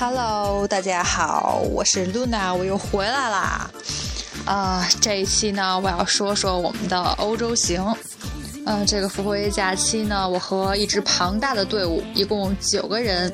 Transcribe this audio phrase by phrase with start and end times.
[0.00, 3.68] Hello，大家好，我是 Luna，我又回来啦。
[4.44, 7.84] 啊，这一期呢，我要说说我们的欧洲行。
[8.64, 13.32] 嗯，这个复活节假期呢，我和一支庞大的队伍，一共九个人，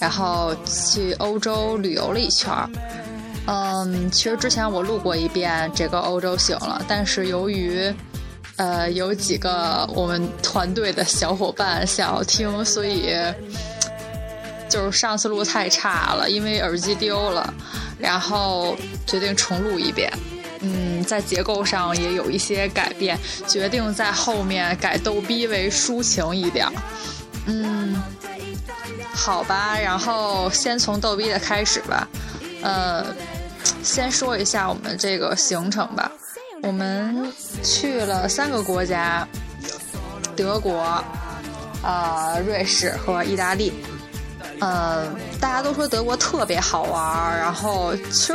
[0.00, 2.70] 然后去欧洲旅游了一圈儿。
[3.44, 7.94] 嗯，其实之前我录过一遍这个欧洲行了，但是由于
[8.56, 13.14] 呃有几个我们团队的小伙伴想要听，所以。
[14.68, 17.52] 就是上次录太差了，因为耳机丢了，
[17.98, 18.76] 然后
[19.06, 20.12] 决定重录一遍。
[20.60, 26.66] 嗯，在结构上也有一些改变，决定在后面改逗逼为抒情一点。
[27.46, 27.94] 嗯，
[29.14, 32.08] 好吧，然后先从逗逼的开始吧。
[32.60, 33.06] 呃，
[33.84, 36.10] 先说一下我们这个行程吧。
[36.62, 39.26] 我们去了三个国家：
[40.36, 41.02] 德国、
[41.82, 43.72] 呃、瑞士和意大利。
[44.60, 45.06] 呃，
[45.40, 48.34] 大家都说德国特别好玩儿然后其实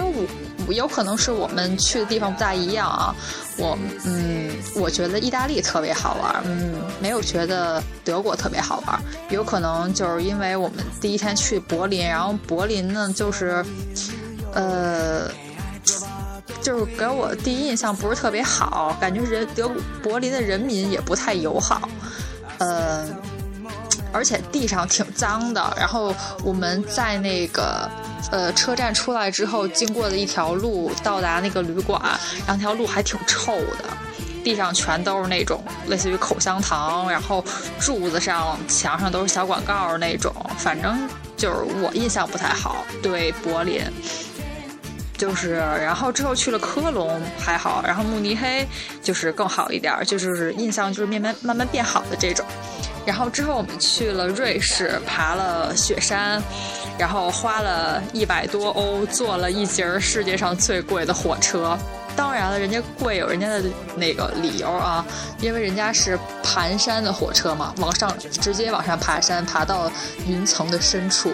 [0.68, 3.14] 我有可能是我们去的地方不大一样啊。
[3.58, 9.00] 我嗯，我觉得意大利特别好玩嗯，没有觉得德国特别好玩
[9.30, 13.64] 有可能就是因为我们第一天去柏林，然后柏林呢就是，
[14.54, 15.30] 呃，
[16.62, 19.70] 就是给我第一印象不是特别好，感觉人德
[20.02, 21.88] 柏林的人民也不太友好，
[22.58, 23.06] 呃。
[24.14, 27.90] 而且地上挺脏的，然后我们在那个
[28.32, 32.00] 呃车站出来之后，经过的一条路到达那个旅馆，
[32.46, 33.86] 然后那条路还挺臭的，
[34.44, 37.44] 地上全都是那种类似于口香糖，然后
[37.80, 42.86] 柱子上、墙上都是小广告那种，反正就是我印象不太好。
[43.02, 43.82] 对柏林，
[45.18, 48.68] 就是然后之后去了科隆还好，然后慕尼黑
[49.02, 52.46] 就是更好一点，就是印象就是慢慢慢慢变好的这种。
[53.06, 56.42] 然后之后我们去了瑞士，爬了雪山，
[56.98, 61.78] 然后花了一百多欧坐了一节世界上最贵的火车。
[62.16, 63.64] 当然了，人家贵有人家的
[63.96, 65.04] 那个理由啊，
[65.40, 69.92] 因为人家是盘山的火车嘛，往上直接往上爬山，爬到
[70.28, 71.32] 云层的深处，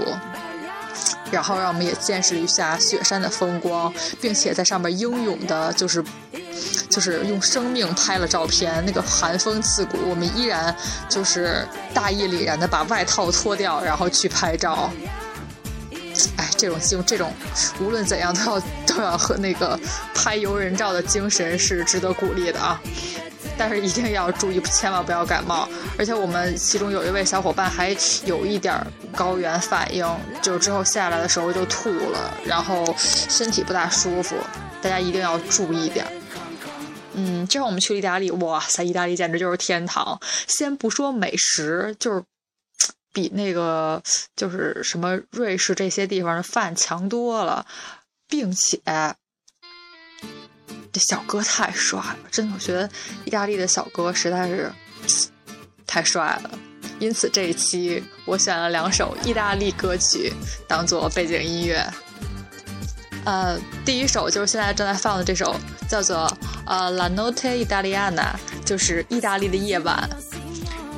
[1.32, 6.04] 然后让我们也见识了一下雪山的风光，并且在上面英勇的，就是。
[6.90, 10.76] 就是用生命拍了照片，那个寒风刺骨，我们依然
[11.08, 14.92] 就是大义凛然的把外套脱掉，然后去拍照。
[16.36, 17.32] 哎，这种精，这种
[17.80, 19.80] 无论怎样都要都要和那个
[20.14, 22.82] 拍游人照的精神是值得鼓励的啊！
[23.60, 25.68] 但是一定要注意，千万不要感冒。
[25.98, 27.94] 而且我们其中有一位小伙伴还
[28.24, 28.74] 有一点
[29.14, 30.08] 高原反应，
[30.42, 34.38] 就之后下来的时候就吐了，然后身体不大舒服，
[34.82, 36.08] 大家一定要注意点。
[37.16, 40.18] 嗯，之后我们去了意大利，哇塞，意大利简直就是天堂。
[40.48, 42.24] 先不说美食，就是
[43.12, 44.02] 比那个
[44.38, 47.66] 就是什么瑞士这些地方的饭强多了，
[48.30, 48.80] 并且
[50.92, 52.90] 这小哥太帅了，真的，我觉得
[53.26, 54.72] 意大利的小哥实在是
[55.86, 56.52] 太帅了。
[57.00, 60.34] 因此这一期我选了两首意大利歌曲
[60.68, 61.86] 当做背景音乐。
[63.26, 65.56] 呃，第一首就是现在正在放的这首，
[65.88, 66.26] 叫做
[66.66, 68.14] 呃《La Notte Italiana》，
[68.66, 70.10] 就是意大利的夜晚。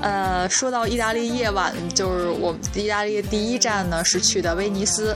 [0.02, 5.16] 呃，说到意大利夜晚，就是我们意大利的第一站呢是去的威尼斯，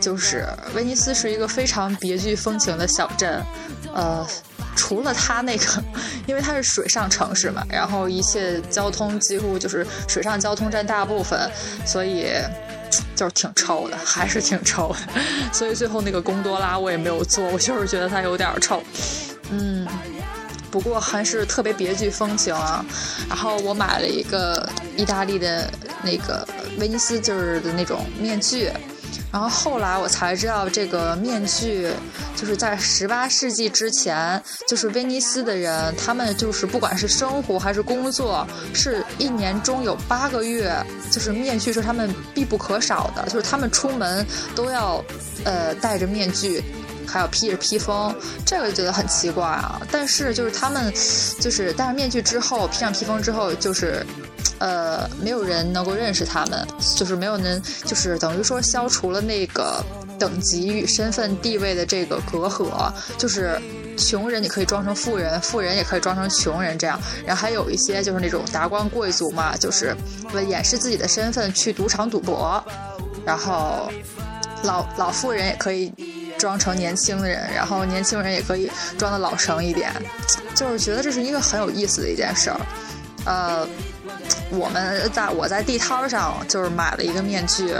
[0.00, 3.44] 就是威尼斯是一个非常别具风情的小镇。
[3.96, 4.24] 呃，
[4.76, 5.82] 除了它那个，
[6.26, 11.50] 因为它是水上城市嘛，然后一切交通几乎就是水上交通占大部分，
[11.84, 12.28] 所以。
[13.16, 18.80] 就是挺臭的，还是挺臭的，所以最后那个贡多拉我也没有坐，我就是觉得它有点臭。
[19.50, 19.86] 嗯，
[20.70, 22.84] 不过还是特别别具风情啊。
[23.28, 25.68] 然后我买了一个意大利的
[26.02, 26.46] 那个
[26.78, 28.70] 威尼斯就是的那种面具。
[29.36, 31.90] 然后后来我才知道，这个面具
[32.34, 40.74] 就是在十八世纪之前，就是威尼斯的人，他们就是不管是生活还是工作，是一年中有八个月，
[41.10, 45.04] 就是面具是他们必不可少的，就是他们出门都要，
[45.44, 46.64] 呃，戴着面具，
[47.06, 48.14] 还有披着披风，
[48.44, 49.80] 这个就觉得很奇怪啊。
[49.90, 50.92] 但是就是他们，
[51.40, 54.04] 就是戴上面具之后，披上披风之后，就是。
[54.58, 56.66] 呃，没有人能够认识他们，
[56.96, 59.84] 就是没有人，就是等于说消除了那个
[60.18, 63.60] 等级与身份地位的这个隔阂，就是
[63.98, 66.98] 穷人你可以装成富人，富人也可以装成穷人这样。
[67.26, 69.94] 然后还有一些就是那种达官贵族嘛，就是
[70.32, 72.64] 为掩饰自己的身份去赌场赌博。
[73.26, 73.90] 然后
[74.62, 75.92] 老老妇人也可以
[76.38, 79.92] 装成年轻人，然后年轻人也可以装的老成一点，
[80.54, 82.60] 就是觉得这是一个很有意思的一件事儿，
[83.24, 83.68] 呃。
[84.50, 87.74] 我们在我在地摊上就是买了一个面具，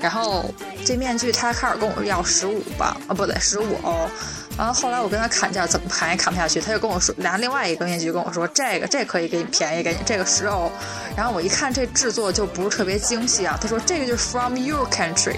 [0.00, 0.52] 然后
[0.84, 4.10] 这面具他开始跟我要十五吧，啊不对，十五欧。
[4.58, 10.70] 然后后来我跟他砍价，怎么砍也砍不下去，他就跟我说拿另外一个面具跟我说这个这可以给你便宜给你这个十欧。
[11.16, 15.36] 然后我一看这制作就不是特别精细啊，他说这个就是 from your country，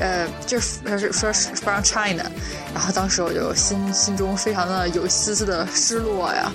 [0.00, 2.24] 呃，就是是说是 from China。
[2.72, 6.50] 然后当时我就心心中非常的有一丝丝的失落呀，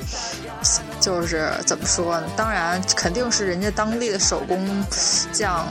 [1.00, 2.28] 就是怎么说呢？
[2.36, 4.84] 当然肯定是人家当地的手工
[5.32, 5.68] 匠，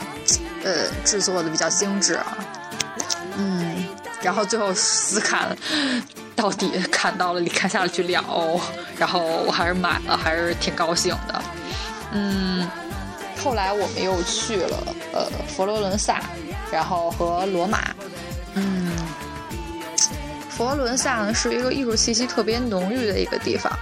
[0.63, 2.39] 呃，制作的比较精致啊。
[3.37, 3.87] 嗯，
[4.23, 5.57] 然后最后死砍。
[6.39, 8.61] 到底砍到了，你砍下了去了哦，
[8.97, 11.43] 然后我还是买了，还是挺高兴的。
[12.13, 12.71] 嗯，
[13.43, 16.23] 后来我们又去了呃佛罗伦萨，
[16.71, 17.81] 然后和罗马。
[18.55, 18.93] 嗯，
[20.49, 23.77] 佛罗伦萨呢是一个艺术气息特别浓郁的一个地方，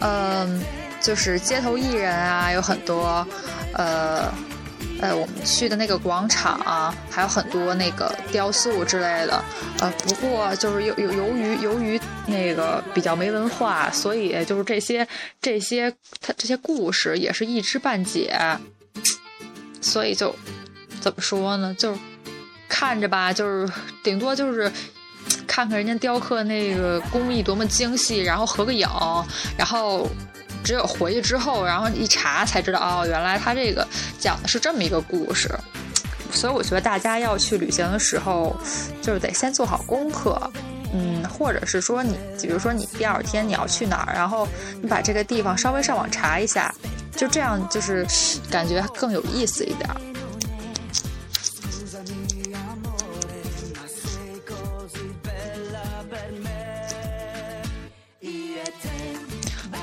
[0.00, 0.62] 嗯，
[1.02, 3.26] 就是街头艺人啊有很多，
[3.74, 4.32] 呃。
[5.00, 9.42] 呃，我们去的那个广场啊，还有很多那个雕塑之类的。
[9.80, 15.06] 呃，不过就是由由由于由于那个比较没文化，所以就是这些
[15.40, 18.36] 这些它这些故事也是一知半解，
[19.80, 20.34] 所以就
[21.00, 21.74] 怎么说呢？
[21.78, 21.96] 就
[22.68, 23.72] 看着吧，就是
[24.02, 24.70] 顶多就是
[25.46, 28.88] 看看人家雕刻那个工艺多么精细，然后合个影，
[29.56, 30.08] 然后。
[30.64, 33.86] 只有回去之后，然后一查才知道，哦，原来他这个
[34.18, 35.48] 讲的是这么一个故事。
[36.30, 38.54] 所以我觉得大家要去旅行的时候，
[39.00, 40.38] 就是得先做好功课，
[40.92, 44.46] 嗯，或者是说你，比如说你第二天你要去哪儿，然后
[44.82, 46.72] 你把这个地方稍微上网查一下，
[47.16, 48.06] 就这样就是
[48.50, 49.88] 感觉更有意思一点。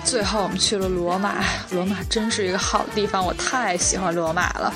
[0.05, 4.73] 最后我们去了罗马，罗马真是一个好地方，我太喜欢罗马了。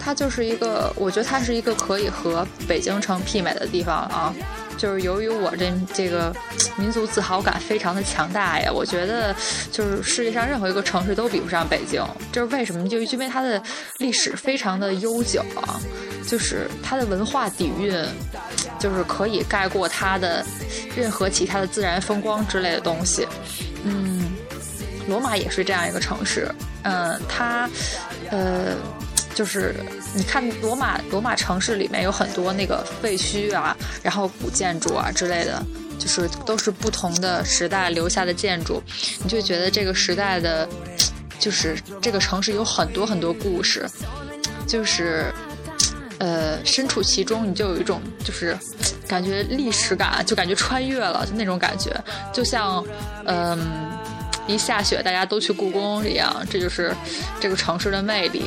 [0.00, 4.34] 它就是一个，我觉得它是一个可以和北京城媲美的地方啊。
[4.76, 6.34] 就是由于我这这个
[6.76, 9.34] 民族自豪感非常的强大呀，我觉得
[9.70, 12.04] 就是世界上任何一个城市都比不上北京。
[12.32, 12.88] 这是为什么？
[12.88, 13.62] 就因为它的
[13.98, 15.80] 历史非常的悠久啊，
[16.26, 18.04] 就是它的文化底蕴，
[18.80, 20.44] 就是可以盖过它的
[20.96, 23.26] 任何其他的自然风光之类的东西。
[23.84, 24.33] 嗯。
[25.06, 26.50] 罗马也是这样一个城市，
[26.82, 27.68] 嗯，它，
[28.30, 28.74] 呃，
[29.34, 29.74] 就是
[30.14, 35.62] 你看罗马，罗马城市里面有很多那个废墟啊，然后古建筑啊之类的，
[35.98, 38.82] 就是都是不同的时代留下的建筑，
[39.22, 40.68] 你就觉得这个时代的，
[41.38, 43.86] 就是这个城市有很多很多故事，
[44.66, 45.32] 就是，
[46.18, 48.56] 呃，身处其中，你就有一种就是
[49.06, 51.94] 感觉历史感，就感觉穿越了，就那种感觉，
[52.32, 52.82] 就像，
[53.26, 53.93] 嗯。
[54.46, 56.94] 一下雪，大家都去故宫一样，这就是
[57.40, 58.44] 这个城市的魅力。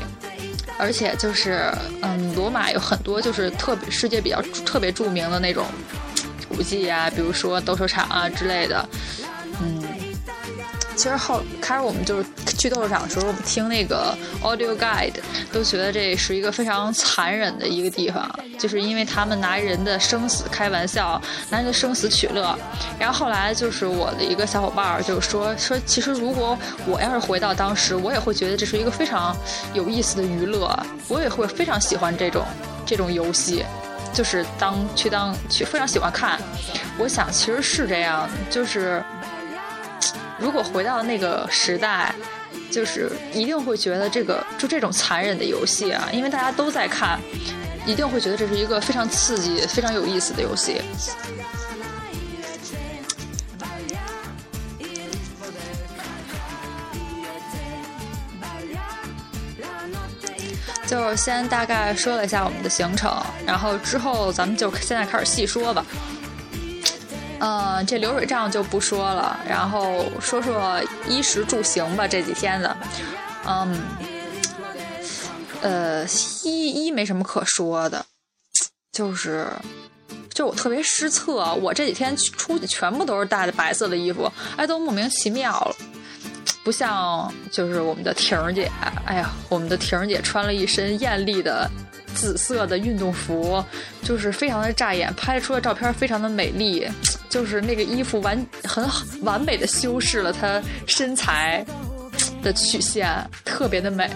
[0.80, 1.72] 而且就是，
[2.04, 5.66] 嗯，罗马有很多就是特别世界比较特别著名的那种
[6.48, 8.88] 古迹啊，比如说斗兽场啊之类的，
[10.98, 12.26] 其实后开始我们就是
[12.58, 15.14] 去斗兽场的时候，我们听那个 audio guide
[15.54, 18.28] 都觉得这是一个非常残忍的一个地方，
[18.58, 21.22] 就是因为他们拿人的生死开玩笑，
[21.52, 22.58] 拿人的生死取乐。
[23.00, 26.58] 然后后来就是我的一个小伙伴就说说，其实如果
[26.88, 29.38] 我要是回到当时，我也会觉得这是一个非常
[29.76, 30.68] 有意思的娱乐，
[31.08, 32.44] 我也会非常喜欢这种
[32.88, 33.64] 这种游戏，
[34.12, 36.42] 就是当去当去非常喜欢看。
[36.98, 39.04] 我想其实是这样，就是。
[40.40, 42.14] 如果回到那个时代，
[42.70, 47.20] 就是一定会觉得这个就这种残忍的游戏啊，因为大家都在看，
[47.86, 50.82] 一定会觉得这是一个非常刺激、非常有意思的游戏。
[60.86, 63.12] 就先大概说了一下我们的行程，
[63.46, 65.86] 然后之后咱们就现在开始细说吧。
[67.40, 72.08] 嗯，这流水账就不说了，然后说说衣食住行吧。
[72.08, 72.78] 这几天的，
[73.46, 73.80] 嗯，
[75.62, 76.06] 呃，
[76.44, 78.04] 衣衣没什么可说的，
[78.92, 79.48] 就是，
[80.34, 81.54] 就我特别失策。
[81.62, 85.76] 我这几天出去全部都是带的白色的衣服，哎，都莫名其妙了，
[86.64, 88.72] 不像就是我们的婷儿姐，
[89.06, 91.70] 哎呀，我们的婷儿姐穿了一身艳丽的。
[92.18, 93.64] 紫色的运动服，
[94.02, 96.88] 就是非常的扎眼，拍出的照片非常的美丽，
[97.30, 98.84] 就是那个衣服完很
[99.22, 101.64] 完美的修饰了她身材
[102.42, 103.08] 的曲线，
[103.46, 104.10] 特别的美。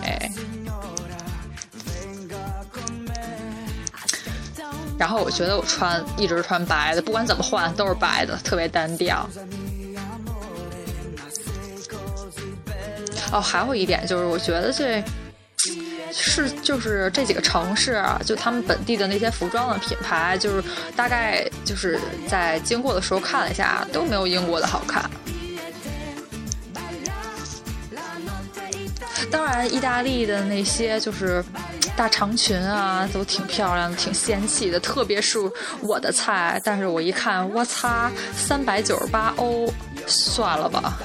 [4.98, 9.30] 然后我觉得我穿一直穿白的，不管怎么换都是白的，特别单调。
[13.32, 15.04] 哦，还有一点就是，我觉得这。
[16.12, 20.64] 是就是这几个城市，就他们本地的那些服装的品牌，就是
[20.96, 25.10] 大概就是在经过的时候看了一下，都没有英国的好看。
[29.30, 31.44] 当然，意大利的那些就是
[31.96, 35.40] 大长裙啊，都挺漂亮的，挺仙气的，特别是
[35.82, 36.60] 我的菜。
[36.66, 39.72] 但是我一看，我擦，三百九十八欧，
[40.06, 40.98] 算了吧。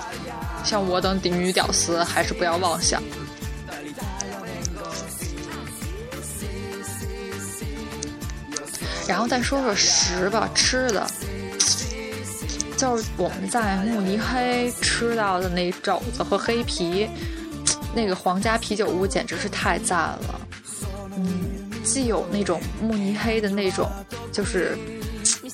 [0.65, 3.01] 像我等女屌丝，还是不要妄想。
[9.09, 11.07] 然后再说说食吧，吃的，
[12.77, 17.09] 就是我们在慕尼黑吃到的那肘子和黑皮，
[17.95, 20.41] 那个皇家啤酒屋简直是太赞了。
[21.17, 23.89] 嗯，既有那种慕尼黑的那种，
[24.33, 24.77] 就是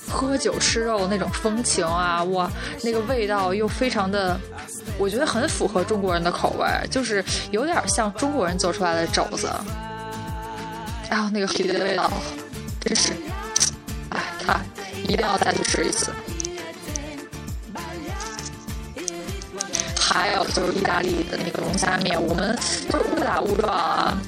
[0.09, 2.51] 喝酒吃肉那种风情啊，哇，
[2.83, 4.41] 那个味道又非常的，
[4.99, 9.49] 我觉得很符合中国人的口味，就是有点像中国人做出来的肘子。
[11.11, 12.11] 然后那个啤的味道，
[12.81, 13.13] 真是。
[14.47, 14.61] 啊，
[15.05, 16.13] 一定要再去吃一次。
[19.99, 22.57] 还有就是意大利的那个龙虾面，我们
[22.91, 24.19] 就是误打误撞啊，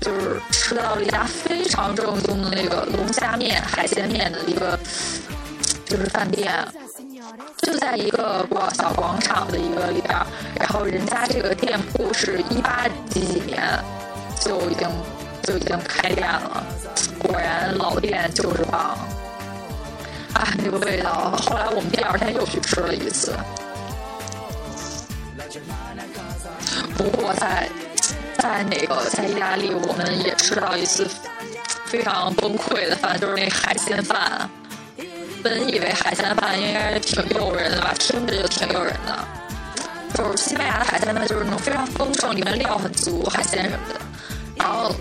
[0.00, 4.78] 就是吃到了一家非常正宗的那个龙虾面、海鲜面的一个
[5.84, 6.52] 就是饭店，
[7.58, 10.24] 就在一个广小广场的一个里边儿。
[10.54, 13.60] 然后人家这个店铺是一八几几年
[14.40, 14.88] 就已经
[15.42, 16.64] 就已经开店了，
[17.18, 18.96] 果然老店就是棒。
[20.34, 21.32] 啊，那个味道！
[21.36, 23.32] 后来我们第二天又去吃了一次。
[26.96, 27.68] 不过在
[28.38, 31.08] 在那个在意大利，我们也吃到一次
[31.86, 34.48] 非常崩溃的饭，就是那海鲜饭。
[35.42, 39.24] 本以为海鲜饭应该挺诱人的吧，听着就挺诱人的。
[40.14, 44.00] 就是西班牙的海鲜饭，就是那种非常丰盛，里面料很足，海鲜什么的。
[44.56, 44.94] 然后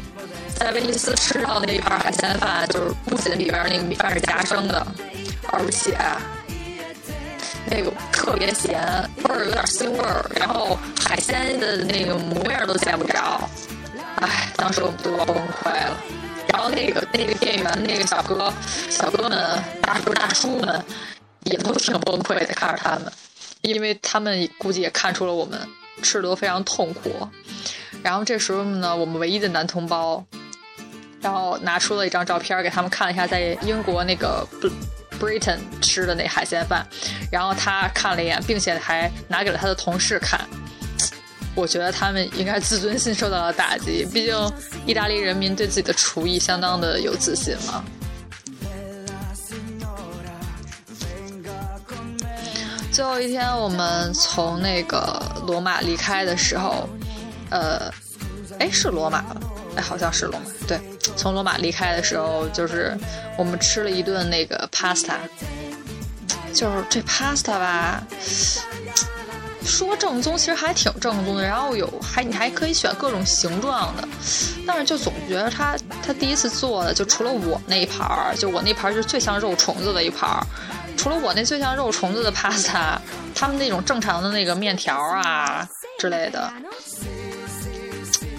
[0.56, 4.86] 在威尼斯吃到那一盘海鲜饭，就是不仅里边那个米饭是夹生的。
[5.54, 5.96] 而且
[7.70, 8.82] 那个特别咸，
[9.24, 13.48] 味儿有点腥味儿，然后海鲜的那个模样都见不着，
[14.16, 15.98] 哎，当时我们都崩溃了。
[16.48, 18.52] 然后那个那个店员那个小哥
[18.90, 20.84] 小哥们大叔大叔们
[21.44, 23.12] 也都挺崩溃的，看着他们，
[23.62, 25.60] 因为他们估计也看出了我们
[26.02, 27.28] 吃的都非常痛苦。
[28.02, 30.24] 然后这时候呢，我们唯一的男同胞，
[31.22, 34.68] 然后拿出了一张照片给他们看了一下，在英国那个不。
[35.20, 36.86] Britain 吃的那海鲜饭，
[37.32, 40.40] 然后他看了一眼，并且还拿给了他的同事看。
[41.56, 44.54] 我觉得他们应该自尊心受到了打击，毕竟
[44.88, 47.84] 意大利人民对自己的厨艺相当的有自信嘛。
[52.92, 56.88] 最后一天，我们从那个罗马离开的时候，
[57.50, 57.92] 呃，
[58.60, 59.36] 哎，是罗马吧？
[59.76, 60.46] 哎，好像是罗马。
[60.68, 60.80] 对，
[61.16, 62.98] 从罗马离开的时候，就是
[63.38, 65.16] 我们吃了一顿那个 pasta，
[66.54, 68.04] 就是这 pasta 吧，
[69.66, 71.44] 说正宗其实还挺正宗的。
[71.44, 74.08] 然后有还你还可以选各种形状的，
[74.68, 75.76] 但是就总觉得他
[76.06, 80.46] 他第一次做的，就除了我那一盘儿，就我那盘儿是最像肉虫子的一盘儿，
[80.96, 82.98] 除了我那最像肉虫子的 pasta，
[83.34, 86.52] 他们那种正常的那个面条啊之类的。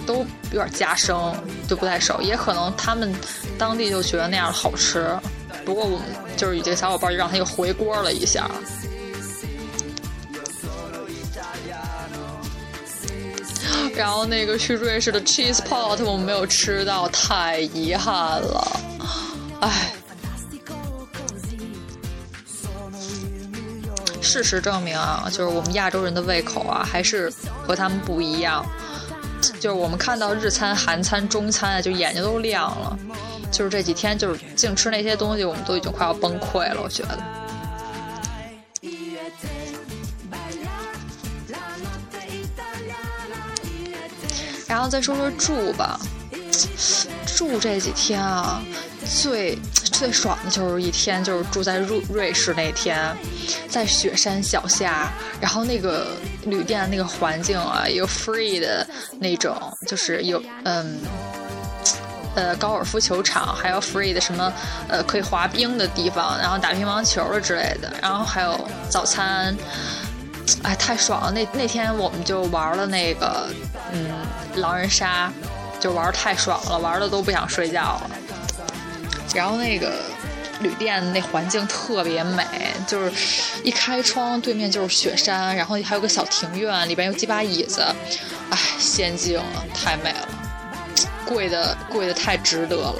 [0.05, 1.35] 都有点夹生，
[1.67, 3.13] 就不太熟，也可能他们
[3.57, 5.17] 当地就觉得那样好吃。
[5.65, 6.07] 不过我们
[6.37, 8.49] 就是有这个小伙伴就让他又回锅了一下。
[13.95, 18.79] 然后那个去瑞士的 cheese pot 我们没有吃到，太遗憾了，
[19.61, 19.91] 唉。
[24.21, 27.31] 事实证明啊，就是我们亚洲人的胃口啊，还是
[27.65, 28.65] 和他们不一样。
[29.59, 32.97] 就是我们看到日餐、韩餐、中餐啊，就眼睛都亮了。
[33.51, 36.81] 就是这几天，就是净吃那些东西，我们都已经快要崩溃了。
[36.81, 37.17] 我觉得。
[44.67, 45.99] 然后再说说住吧，
[47.25, 48.61] 住这几天啊，
[49.05, 49.57] 最。
[49.97, 53.15] 最爽的就是一天，就是住在瑞瑞士那天，
[53.69, 55.09] 在雪山脚下，
[55.39, 56.07] 然后那个
[56.45, 58.85] 旅店那个环境啊，有 free 的
[59.19, 59.55] 那种，
[59.87, 60.99] 就是有嗯，
[62.35, 64.51] 呃高尔夫球场，还有 free 的什么
[64.89, 69.55] 呃可以滑冰的地方，然后打乒乓球的之类的，然后还有早餐，
[70.63, 71.31] 哎太爽了！
[71.31, 73.47] 那那天我们就玩了那个
[73.93, 74.11] 嗯
[74.55, 75.31] 狼人杀，
[75.79, 78.11] 就玩太爽了，玩的都不想睡觉了。
[79.33, 80.03] 然后那个
[80.61, 82.45] 旅店那环境特别美，
[82.87, 83.11] 就是
[83.63, 87.81] 一开窗对面就是雪山，然后还有个小庭院，里边有几把椅子，
[88.49, 90.27] 哎，仙境啊，太美了。
[91.25, 92.95] 贵的贵的太值得了。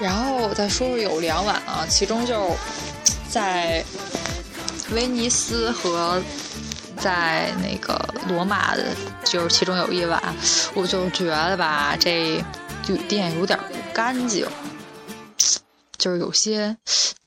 [0.00, 2.56] 然后再说说有两晚啊，其中就
[3.28, 3.84] 在
[4.92, 6.20] 威尼斯和
[6.96, 8.94] 在那个罗马的，
[9.24, 10.22] 就是其中有一晚，
[10.74, 12.42] 我就觉得吧，这
[12.88, 14.46] 旅店有点不干净，
[15.96, 16.76] 就是有些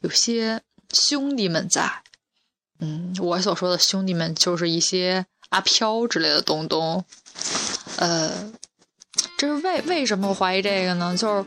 [0.02, 1.90] 有些兄弟们在，
[2.80, 7.06] 嗯，我所说的兄弟们就是一些阿飘之类的东东，
[7.98, 8.52] 呃，
[9.38, 11.16] 这是为为什么怀疑这个呢？
[11.18, 11.46] 就是。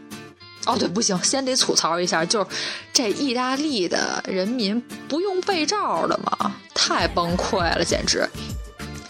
[0.67, 2.47] 哦，对，不行，先得吐槽一下，就是
[2.93, 6.53] 这意大利的人民不用被罩的吗？
[6.75, 8.29] 太崩溃了，简直！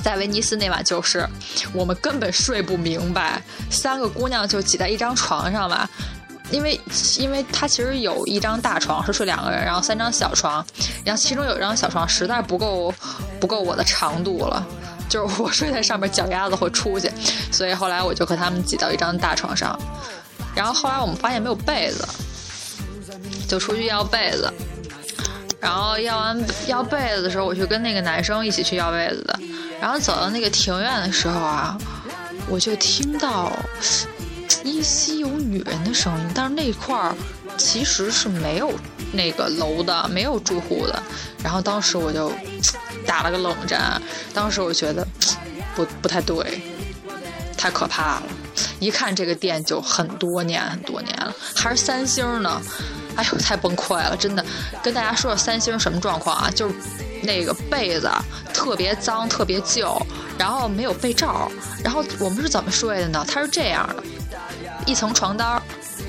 [0.04, 1.26] 在威尼斯那晚就是，
[1.72, 5.88] 我们根本睡不明白，三个姑娘就挤在一张床上吧，
[6.52, 6.80] 因为
[7.18, 10.64] 因为她其实有一张大床是睡两个人，然后三张小床，
[11.04, 12.94] 然后其中有一张小床实在不够
[13.40, 14.64] 不够我的长度了，
[15.08, 17.10] 就是我睡在上面脚丫子会出去，
[17.50, 19.76] 所以后来我就和他们挤到一张大床上。
[20.56, 22.04] 然后后来我们发现没有被子，
[23.46, 24.52] 就出去要被子。
[25.60, 29.38] 然后要完要被子的时候，我就跟那个男生一起去要被子的。
[29.80, 31.76] 然后走到那个庭院的时候啊，
[32.48, 33.52] 我就听到
[34.64, 37.14] 依稀有女人的声音，但是那块儿
[37.58, 38.72] 其实是没有
[39.12, 41.02] 那个楼的，没有住户的。
[41.42, 42.32] 然后当时我就
[43.06, 44.00] 打了个冷战，
[44.32, 45.06] 当时我觉得
[45.74, 46.62] 不不太对，
[47.56, 48.22] 太可怕了。
[48.78, 52.60] 一看这个店就很多年很多年了，还是三星呢，
[53.16, 54.44] 哎呦太崩溃了，真的。
[54.82, 56.50] 跟大家说说三星什么状况啊？
[56.54, 56.74] 就是
[57.22, 58.10] 那个被子
[58.52, 60.00] 特别脏特别旧，
[60.38, 61.50] 然后没有被罩，
[61.82, 63.24] 然后我们是怎么睡的呢？
[63.26, 64.02] 它是这样的，
[64.86, 65.60] 一层床单，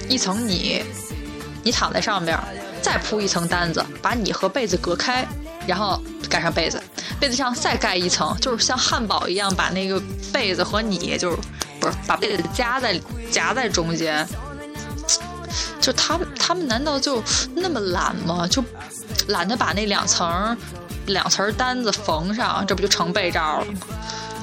[0.08, 0.84] 一层你，
[1.64, 2.38] 你躺在上边，
[2.82, 5.28] 再铺一层单子，把你和被子隔开，
[5.66, 6.82] 然后盖上被子，
[7.20, 11.38] 被子上再盖一层，就是像汉堡一样，把那个被子和你就是。
[12.06, 13.00] 把被子夹在
[13.32, 14.28] 夹在中间，
[15.80, 17.24] 就他们他们难道就
[17.56, 18.48] 那么懒吗？
[18.48, 18.64] 就
[19.28, 20.58] 懒得把那两层
[21.08, 23.74] 两层单子缝上，这不就成被罩了吗？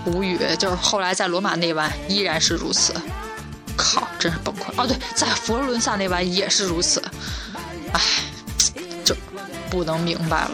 [0.07, 0.39] 无语。
[0.59, 2.95] 就是后来在罗马那晚依然是如此，
[3.77, 4.73] 靠，真是崩溃。
[4.77, 7.03] 哦，对，在佛罗伦萨那晚也是如此，
[7.93, 8.01] 唉，
[9.05, 9.15] 就
[9.71, 10.51] 不能明白了。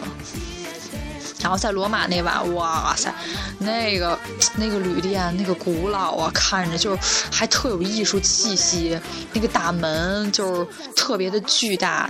[1.41, 3.11] 然后在罗马那晚，哇塞，
[3.57, 4.17] 那个
[4.55, 6.95] 那个旅店那个古老啊，看着就
[7.31, 8.99] 还特有艺术气息。
[9.33, 12.09] 那个大门就是特别的巨大，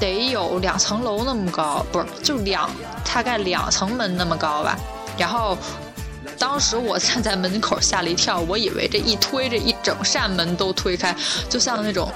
[0.00, 2.70] 得有两层楼那么高，不是就两
[3.04, 4.78] 大概两层门那么高吧。
[5.18, 5.56] 然后
[6.38, 11.14] 当时我站在门口吓了一跳，我以为这一推这一整扇门都推开，
[11.50, 12.10] 就像那种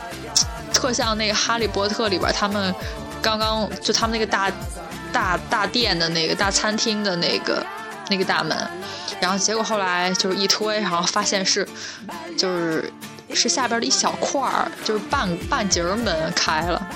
[0.73, 2.75] 特像那个《哈利波特》里边他们
[3.21, 4.51] 刚刚就他们那个大。
[5.13, 7.65] 大大店的那个大餐厅的那个
[8.11, 8.57] 那个大门，
[9.21, 11.67] 然后结果后来就是一推，然后发现是
[12.37, 12.93] 就是
[13.35, 16.87] 是下边的一小块儿，就是半半截门开了。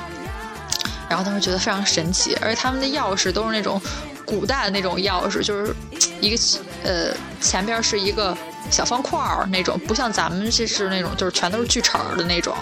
[1.08, 3.78] 然后当时觉得非常神奇，而且他们的钥匙都是那种
[4.24, 5.74] 古代的那种钥匙，就是
[6.22, 6.42] 一个
[6.84, 8.34] 呃前边是一个
[8.70, 12.56] 小方块儿那种，不像咱们这是那种就是全都是锯齿的那种，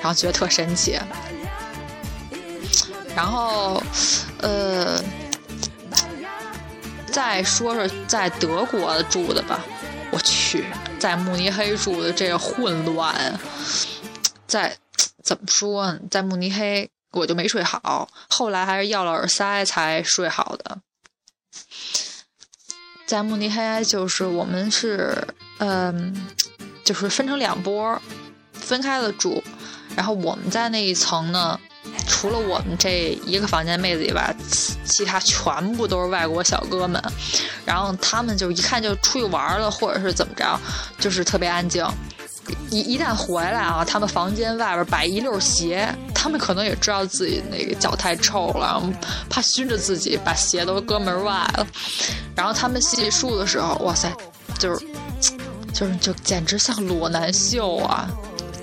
[0.00, 1.00] 然后觉得特神奇。
[3.16, 3.82] 然后，
[4.40, 5.02] 呃，
[7.06, 9.60] 再说说在德国住的吧。
[10.12, 10.64] 我去，
[10.98, 13.38] 在慕尼黑住的这混乱，
[14.46, 14.76] 在
[15.22, 16.00] 怎么说呢？
[16.10, 20.78] 在慕尼黑我就没睡好，后来还是要了耳塞才睡好的。
[23.06, 25.16] 在慕尼黑就是我们是，
[25.58, 26.26] 嗯，
[26.84, 28.00] 就是分成两波，
[28.52, 29.42] 分开了住。
[29.94, 31.60] 然后我们在那一层呢。
[32.10, 34.34] 除了我们这一个房间妹子以外，
[34.84, 37.00] 其他全部都是外国小哥们。
[37.64, 40.58] 然后他们就一看就出去玩了，或者是怎么着，
[40.98, 41.86] 就是特别安静。
[42.68, 48.82] 一一旦回来啊，他们房间外边摆一溜鞋，他们可能也知道自己那个脚太臭了，
[49.28, 51.66] 怕熏着自己，把鞋都搁门外了。
[52.34, 54.12] 然后他们洗漱的时候，哇塞，
[54.58, 54.86] 就是
[55.72, 58.10] 就是就简直像裸男秀啊！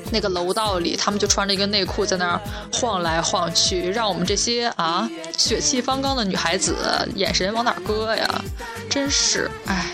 [0.10, 2.42] 那个楼道里，他们就穿着一个内裤在那儿
[2.72, 6.76] 晃来晃去，让我们这些啊血气方刚的女孩子
[7.16, 8.44] 眼神往哪搁呀？
[8.90, 9.92] 真是，哎，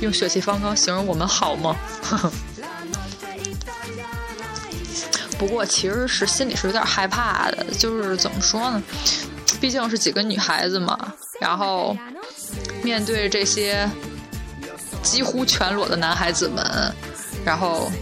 [0.00, 1.76] 用血气方刚形容我们好吗？
[5.38, 8.82] 不过其实是心里是有点害怕的，就是怎么说呢？
[9.60, 11.96] 毕竟是几个女孩子嘛，然后
[12.82, 13.88] 面对这些。
[15.04, 16.92] 几乎全裸的男孩子们，
[17.44, 17.92] 然后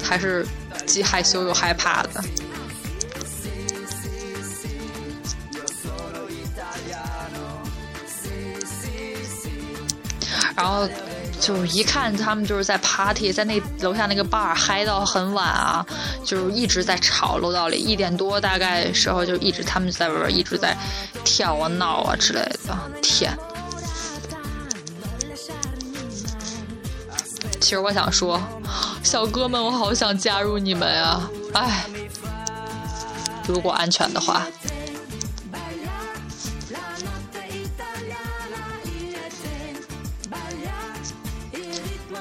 [0.00, 0.46] 还是
[0.86, 2.22] 既害羞又害怕的。
[10.54, 10.88] 然后。
[11.38, 15.86] 就一看他们就是在 party，在那楼下那个 bar 嗨到很晚啊，
[16.24, 20.76] 就是一直在吵，楼道里一点多大概时候就一直他们在外边一直在
[21.24, 22.76] 跳啊闹啊之类的。
[23.00, 23.36] 天！
[27.66, 28.40] 其实我想说，
[29.02, 31.28] 小哥们，我好想加入你们呀！
[31.52, 31.84] 哎，
[33.48, 34.46] 如果安全的话。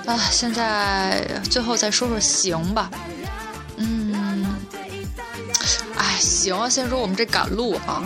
[0.07, 2.89] 啊，现在最后再说说行吧，
[3.77, 4.57] 嗯，
[5.95, 8.01] 哎，行，先说我们这赶路啊，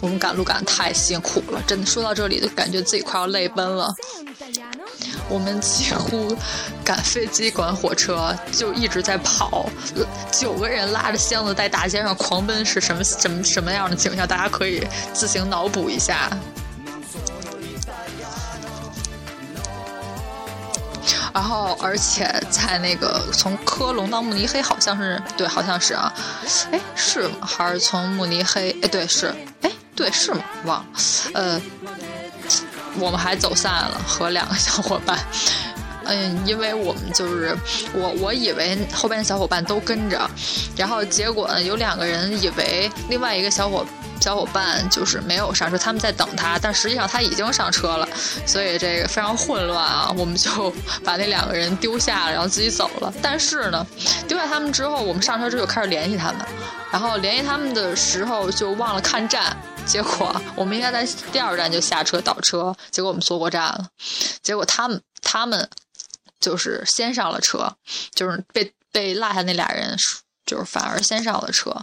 [0.00, 3.94] 我们赶路赶的太辛苦了，真的，说到这里就感觉自己快要泪奔了。
[5.28, 6.36] 我们几乎
[6.84, 9.68] 赶飞机、赶火车，就一直在跑，
[10.32, 14.26] 九个人拉着箱子在大街上狂奔，是什么什么什么样的景象？
[14.26, 16.30] 大家可以自行脑补一下。
[21.34, 26.12] 然后，而且在那个从科隆到慕尼黑，好像是对，好像是啊，
[26.72, 27.46] 哎，是吗？
[27.46, 28.76] 还是从慕尼黑？
[28.82, 30.42] 哎，对，是，哎，对，是吗？
[30.64, 30.86] 忘了，
[31.34, 31.60] 呃，
[32.98, 35.18] 我们还走散了，和两个小伙伴，
[36.04, 37.56] 嗯，因为我们就是
[37.92, 40.28] 我，我以为后边的小伙伴都跟着，
[40.76, 43.84] 然后结果呢，有两个人以为另外一个小伙。
[44.20, 48.06] 小伙伴就是没有上车，他们在等他，但实际上他已经上车了，
[48.44, 50.12] 所以这个非常混乱啊！
[50.18, 50.74] 我们就
[51.04, 53.14] 把那两个人丢下了，然后自己走了。
[53.22, 53.86] 但是呢，
[54.26, 56.44] 丢下他们之后，我们上车之后开始联系他们，
[56.90, 59.56] 然后联系他们的时候就忘了看站，
[59.88, 63.88] 结果我们应该在第二站就下车倒车，结果我们错过站了，
[64.42, 65.68] 结果他们他们
[66.38, 67.74] 就是先上了车，
[68.14, 69.96] 就是被被落下那俩人
[70.44, 71.74] 就是反而先上了车，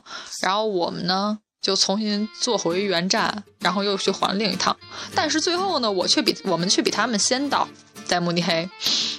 [0.41, 1.39] 然后我们呢？
[1.62, 4.78] 就重新坐回原站，然后又去还另一趟。
[5.15, 7.68] 但是最后呢，我却比我们却比他们先到，
[8.06, 8.70] 在慕尼黑。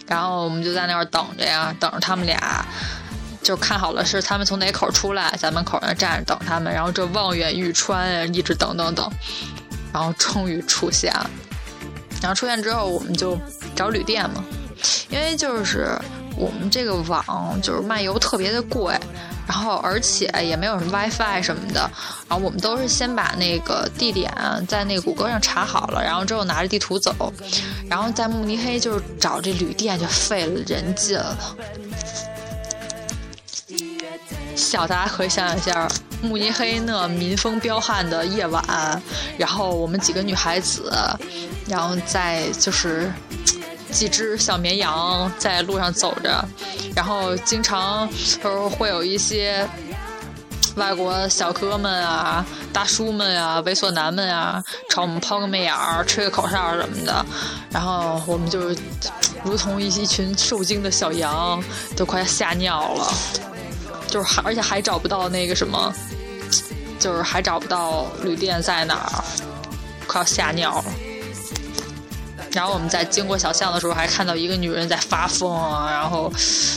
[0.06, 2.64] 然后我们就在那儿等着呀，等着他们俩。
[3.46, 6.72] 就看好了是他们从哪口出来，在门口那站着等他们。
[6.74, 9.08] 然后这望眼欲穿呀，一直等等等，
[9.92, 11.30] 然后终于出现了。
[12.20, 13.38] 然后出现之后，我们就
[13.76, 14.44] 找旅店嘛，
[15.10, 15.96] 因为就是
[16.36, 18.98] 我们这个网就是漫游特别的贵。
[19.46, 21.88] 然后，而且也没有什么 WiFi 什么的。
[22.28, 24.28] 然后我们都是先把那个地点
[24.66, 27.32] 在那个谷歌上查好了，然后之后拿着地图走。
[27.88, 31.56] 然后在慕尼黑就是找这旅店就费了人劲了。
[34.56, 35.88] 小大家可以想象一下，
[36.22, 39.00] 慕尼黑那民风彪悍的夜晚，
[39.38, 40.90] 然后我们几个女孩子，
[41.68, 43.12] 然后在就是。
[43.88, 46.44] 几只小绵羊在路上走着，
[46.94, 48.06] 然后经常
[48.42, 49.66] 都会有一些
[50.74, 57.24] 外国小哥们啊、大叔们啊、猥琐男们啊，朝我们抛个媚眼儿、吹个口哨什么的，
[57.70, 58.74] 然后我们就
[59.44, 61.62] 如同一一群受惊的小羊，
[61.96, 63.14] 都快吓尿了，
[64.08, 65.92] 就是还而且还找不到那个什么，
[66.98, 69.24] 就是还找不到旅店在哪儿，
[70.06, 70.84] 快要吓尿了。
[72.52, 76.32] 然后我们在经过小巷的时候，还看到一个女人在发疯啊，然后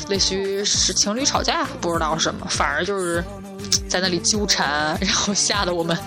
[0.10, 3.24] 类似于是情侣吵架，不知道什么，反而就是
[3.88, 5.98] 在那里纠缠，然后吓得我们，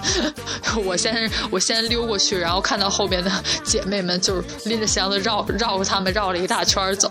[0.85, 3.33] 我先我先溜过去，然后看到后边的
[3.65, 7.11] 姐妹们就是拎着箱子绕绕着他们绕了一大圈走，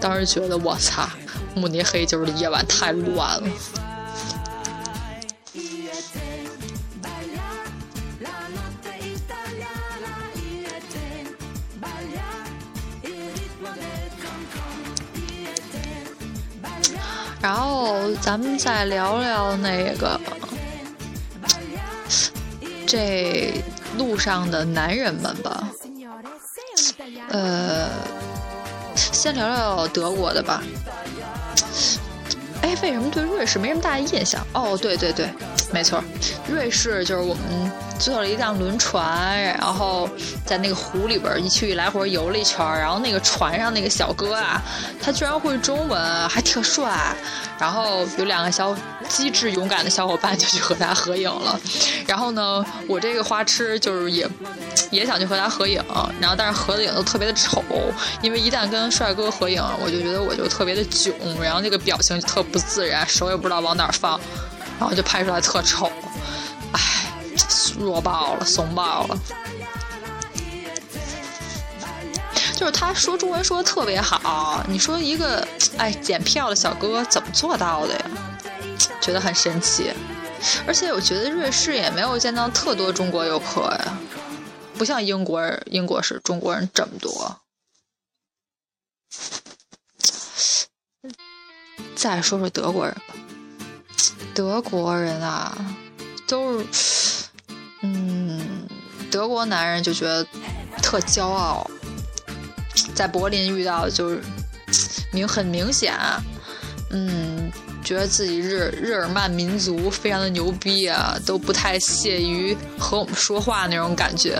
[0.00, 1.06] 当时觉得我操，
[1.54, 3.48] 慕尼黑就是夜晚太乱了。
[17.42, 20.20] 然后咱们再聊聊那个
[22.86, 23.54] 这
[23.96, 25.70] 路上的男人们吧。
[27.30, 27.88] 呃，
[28.94, 30.62] 先聊聊德国的吧。
[32.70, 34.46] 为什么对瑞士没什么大的印象？
[34.52, 35.28] 哦，对对对，
[35.72, 36.02] 没错，
[36.48, 37.89] 瑞士就是我们。
[38.00, 40.08] 坐了一辆轮船，然后
[40.46, 44.60] 在那个湖里边一去来回游了一圈然后那个船上那个小哥啊，
[45.00, 47.14] 他居然会中文，还特帅。
[47.58, 48.74] 然后有两个小
[49.06, 51.60] 机智勇敢的小伙伴就去和他合影了。
[52.06, 54.26] 然后呢，我这个花痴就是也
[54.90, 55.84] 也想去和他合影，
[56.18, 57.62] 然后但是合的影都特别的丑，
[58.22, 64.18] 因为一旦跟帅哥合影，我就觉得我就特别的囧，然后那个表情就特不自然，手也不知道往哪放，
[64.78, 65.92] 然后就拍出来特丑。
[66.72, 66.80] 唉
[67.80, 69.18] 弱爆了，怂爆了。
[72.54, 74.62] 就是他说中文说的特别好。
[74.68, 75.46] 你说一个
[75.78, 78.04] 哎检票的小哥怎么做到的呀？
[79.00, 79.92] 觉得很神奇。
[80.66, 83.98] 而且我觉得瑞士也没有见到特多中国游客呀，
[84.74, 87.40] 不像英国人，英国是中国人这么多。
[91.94, 93.14] 再说说德国人吧，
[94.34, 95.54] 德国人啊，
[96.26, 97.19] 都是，
[99.10, 100.24] 德国男人就觉得
[100.82, 101.68] 特骄傲，
[102.94, 104.22] 在柏林遇到就是
[105.12, 105.94] 明很明显，
[106.90, 107.50] 嗯。
[107.82, 114.38] 觉得自己日日耳曼民族非常的牛逼啊，都不太屑于和我们说话那种感觉。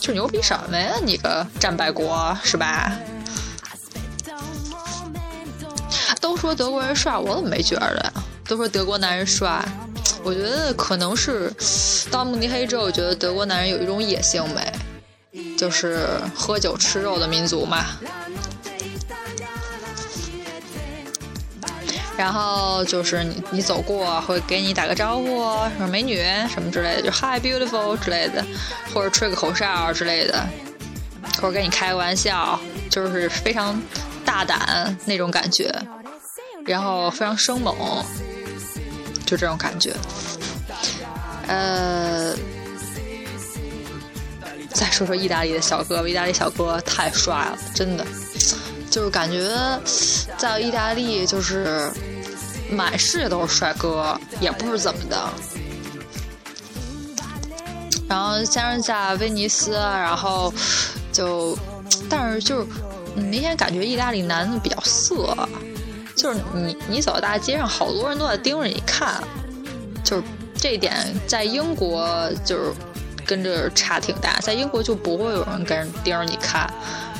[0.00, 0.94] 就牛逼什么呀？
[1.04, 2.96] 你个战败国是吧？
[6.20, 8.12] 都说德国人帅，我怎么没觉得呀？
[8.46, 9.62] 都说德国男人帅，
[10.28, 11.50] 我觉得可能是
[12.10, 14.70] 到慕尼黑之后，我觉得德国男人有一种野性美，
[15.56, 17.86] 就是喝酒吃肉的民族嘛。
[22.14, 25.38] 然后就是你你走过会给你打个招呼，
[25.78, 28.44] 说美女什么之类的，就 Hi beautiful 之类的，
[28.92, 30.46] 或者吹个口哨之类的，
[31.40, 32.60] 或者跟你开个玩笑，
[32.90, 33.80] 就是非常
[34.26, 35.74] 大胆那种感觉，
[36.66, 37.74] 然后非常生猛，
[39.28, 39.94] 就这种感觉。
[41.46, 42.34] 呃，
[44.72, 48.06] 再说说意大利的小哥，意大利小哥太帅了，真的。
[48.90, 49.46] 就是感觉
[50.38, 51.92] 在意大利，就是
[52.70, 55.28] 满世界都是帅哥，也不是怎么的。
[58.08, 60.50] 然后加上在威尼斯，然后
[61.12, 61.54] 就，
[62.08, 62.66] 但是就
[63.14, 65.36] 明显感觉意大利男的比较色，
[66.18, 69.22] 就是你你走在大街上，好多人都在盯着你看，
[70.02, 70.22] 就是
[70.56, 70.92] 这点
[71.28, 72.72] 在英国就是
[73.24, 76.68] 跟着差挺大，在英国就不会有人跟盯着你看。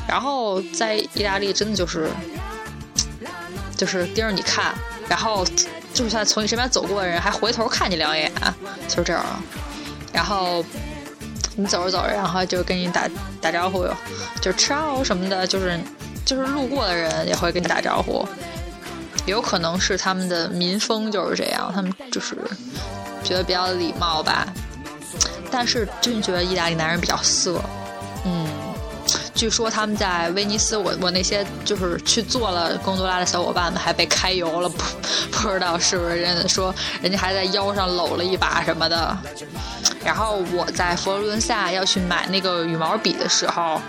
[0.08, 2.10] 然后在意大利真的就是，
[3.76, 4.74] 就是盯着你看，
[5.08, 5.46] 然后
[5.94, 8.32] 就算从你身边走过的人还回头看你两眼，
[8.88, 9.24] 就是这样。
[10.12, 10.64] 然后
[11.54, 13.08] 你走着走着，然后就跟你打
[13.40, 13.86] 打招呼，
[14.40, 15.78] 就吃奥什么的，就是
[16.24, 18.26] 就是路过的人也会跟你打招呼。
[19.28, 22.34] 也有可能是他们的民风就是这样，他们就是
[23.22, 24.46] 觉得比较礼貌吧。
[25.50, 27.62] 但是真觉得意大利男人比较色，
[28.24, 28.48] 嗯。
[29.34, 34.82] 据说他们在威尼斯，我我那些就是去坐了贡多拉的小伙伴们还被开油了，不
[35.30, 39.16] 不知道是不是人家说人家还在腰上搂了一把什么的。
[40.04, 43.80] 然后我在佛罗伦萨要去买那个羽毛笔的时候，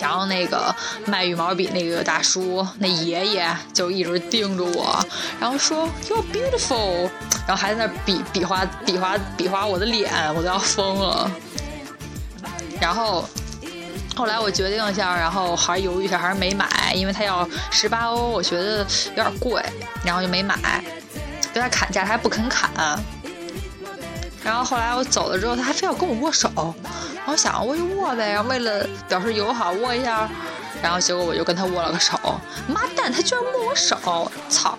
[0.00, 0.74] 然后那个
[1.06, 5.04] 卖羽毛笔那个大叔那爷爷就一直盯着我，
[5.40, 7.10] 然后说 You're beautiful，
[7.46, 11.30] 然后还在那比比划比划比划我的脸，我都要疯了。
[12.80, 13.28] 然后。
[14.16, 18.78] 后来我决定一下，然后还是犹豫一下，还是没买，因为他要十八欧，我觉得
[19.10, 19.62] 有点贵，
[20.02, 20.56] 然后就没买。
[21.54, 22.68] 跟他砍价，他还不肯砍。
[24.42, 26.48] 然后后来我走了之后，他还非要跟我握手。
[27.26, 30.28] 我想握就握呗，然后为了表示友好握一下。
[30.80, 32.16] 然后结果我就跟他握了个手。
[32.68, 34.30] 妈蛋，他居然握我手！
[34.48, 34.78] 操！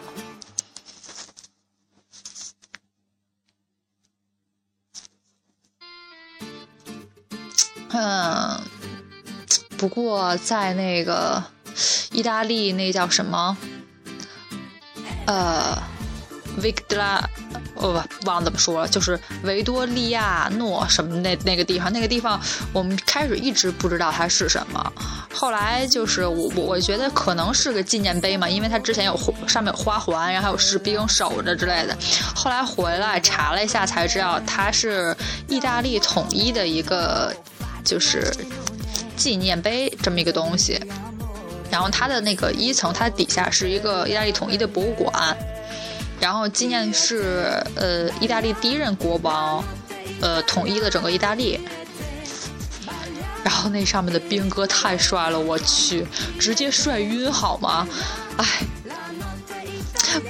[7.89, 8.61] 嗯。
[9.77, 11.41] 不过在那个
[12.11, 13.57] 意大利，那叫什么？
[15.25, 15.81] 呃，
[16.61, 17.21] 维克拉，
[17.75, 22.39] 哦不，忘了怎么说了，就是维多利亚诺什么那那个地方，那个地方
[22.73, 24.93] 我们开始一直不知道它是什么，
[25.33, 29.17] 后来就是我我我觉得可能是个纪念碑嘛，因为它之前有
[29.47, 31.97] 上面有花环，然后还有士兵守着之类的。
[32.35, 35.15] 后来回来查了一下才知道，它是
[35.47, 37.35] 意大利统一的一个，
[37.83, 38.33] 就是。
[39.15, 40.81] 纪念碑这么一个东西，
[41.69, 45.37] 然后它的那个一层，它底下是一个意大利统一的博物馆，
[46.19, 49.63] 然后纪念是呃意大利第一任国王，
[50.21, 51.59] 呃统一了整个意大利，
[53.43, 56.05] 然后那上面的兵哥太帅了，我去，
[56.39, 57.87] 直接帅晕好吗？
[58.37, 58.45] 哎，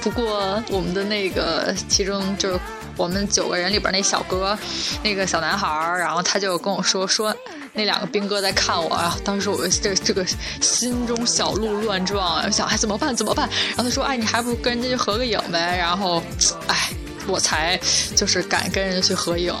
[0.00, 2.60] 不过我们的那个其中就是
[2.96, 4.56] 我们九个人里边那小哥，
[5.02, 7.34] 那个小男孩儿，然后他就跟我说说。
[7.74, 9.16] 那两个兵哥在看我啊！
[9.24, 10.26] 当时我这这个
[10.60, 13.48] 心中小鹿乱撞，想哎怎么办怎么办？
[13.68, 15.76] 然后他说哎你还不如跟人家去合个影呗。
[15.78, 16.20] 然后，
[16.66, 16.90] 哎，
[17.28, 17.78] 我才
[18.16, 19.54] 就是敢跟人家去合影，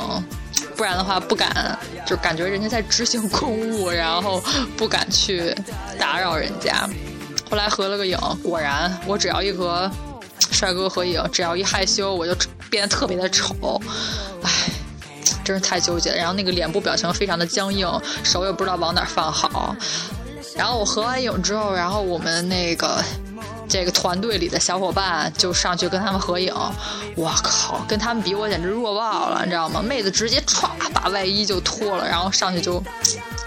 [0.76, 4.42] 不然的话不敢，就感觉人家在执行公务，然后
[4.76, 5.54] 不敢去
[5.96, 6.88] 打扰人家。
[7.48, 9.88] 后来合了个影，果然我只要一和
[10.50, 12.34] 帅哥合影，只要一害羞我就
[12.68, 13.80] 变得特别的丑，
[14.42, 14.50] 哎。
[15.44, 16.16] 真是太纠结了。
[16.16, 17.88] 然后那个脸部表情非常的僵硬，
[18.22, 19.74] 手也不知道往哪放好。
[20.56, 23.02] 然后我合完影之后，然后我们那个
[23.68, 26.52] 这个团队里的小伙伴就上去跟他们合影。
[27.14, 29.80] 我靠，跟他们比我简直弱爆了，你知道吗？
[29.80, 32.82] 妹子直接歘把外衣就脱了，然后上去就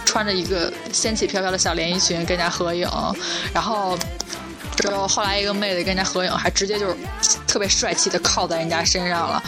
[0.06, 2.90] 穿着一个仙气飘飘的小连衣裙跟人家合影。
[3.54, 3.98] 然后
[4.76, 6.96] 之后后来一个妹子跟人家合影，还直接就是
[7.48, 9.42] 特别帅气的靠在人家身上了，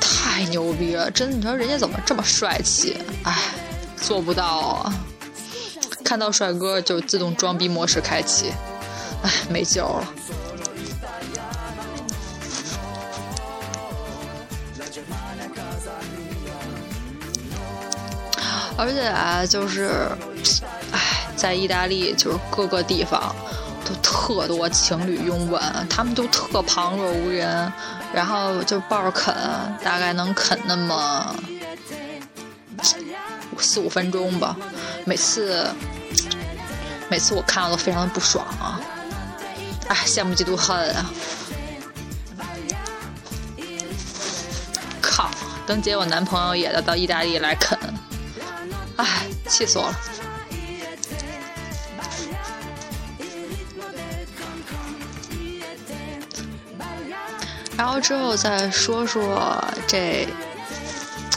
[0.00, 1.10] 太牛逼了！
[1.10, 2.96] 真的，你说人家怎么这么帅气？
[3.24, 3.36] 哎，
[3.96, 4.92] 做不到啊。
[6.04, 8.52] 看到帅哥就自动装逼模式开启，
[9.22, 10.14] 哎，没救了。
[18.76, 20.10] 而且啊，就是，
[20.90, 23.34] 哎，在意大利就是各个地方
[24.10, 27.72] 特多情侣拥吻，他们都特旁若无人，
[28.12, 29.32] 然后就抱着啃，
[29.84, 31.32] 大概能啃那么
[33.58, 34.56] 四五分钟吧，
[35.04, 35.64] 每次。
[37.08, 38.80] 每次我看到都非常的不爽啊！
[39.88, 41.10] 哎，羡慕嫉妒恨啊！
[45.02, 45.28] 靠，
[45.66, 47.76] 等姐我男朋友也到意大利来啃，
[48.94, 49.98] 哎，气死我了！
[57.80, 60.28] 然后之后再说说这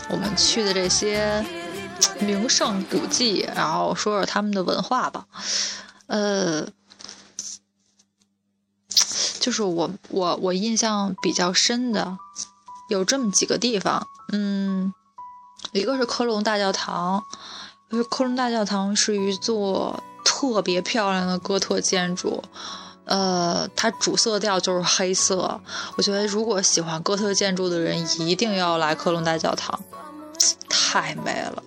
[0.10, 1.42] 我们去的这些。
[2.20, 5.26] 名胜古迹，然后说说他们的文化吧。
[6.08, 6.68] 呃，
[9.40, 12.18] 就是我我我印象比较深的
[12.90, 14.94] 有这么几个地方，嗯，
[15.72, 17.24] 一个是科隆大教堂，
[17.90, 22.44] 就是科隆大教堂是一座特别漂亮的哥特建筑，
[23.06, 25.60] 呃，它主色调就是黑色。
[25.98, 29.80] 我觉得如果喜欢哥特建筑的人一定要来科隆大教堂，
[30.70, 31.64] 太美了。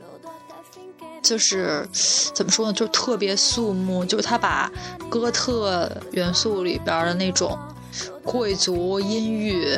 [1.22, 1.88] 就是
[2.35, 4.70] 怎么说呢，就特别肃穆，就是他把
[5.11, 7.59] 哥特元素里边的那种
[8.22, 9.77] 贵族阴郁，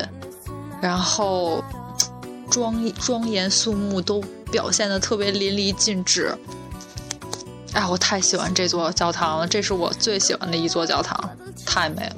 [0.83, 1.65] 然后
[2.51, 6.37] 庄庄严肃穆都表现的特别淋漓尽致。
[7.73, 11.31] 哎，我太喜欢这座教堂了，这是我最喜欢的一座教堂，
[11.69, 12.17] 太美了。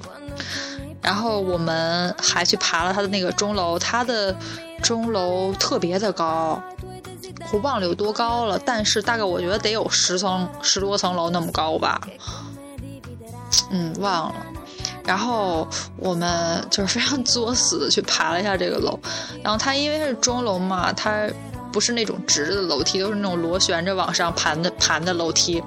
[1.03, 4.37] 然后我们还去爬了它的那个钟楼，它的
[4.83, 6.63] 钟楼特别的高。
[7.53, 12.01] 我忘了有多高了，但是大概我觉得得有十层、十多层楼那么高吧。
[13.71, 14.35] 嗯，忘了。
[15.05, 18.97] 然后我们就是非常作死的去爬了一下这个楼。
[19.43, 21.27] 然后它因为是钟楼嘛，它
[21.73, 25.63] 不是那种直的楼梯，都是那种螺旋着往上盘的盘的楼梯。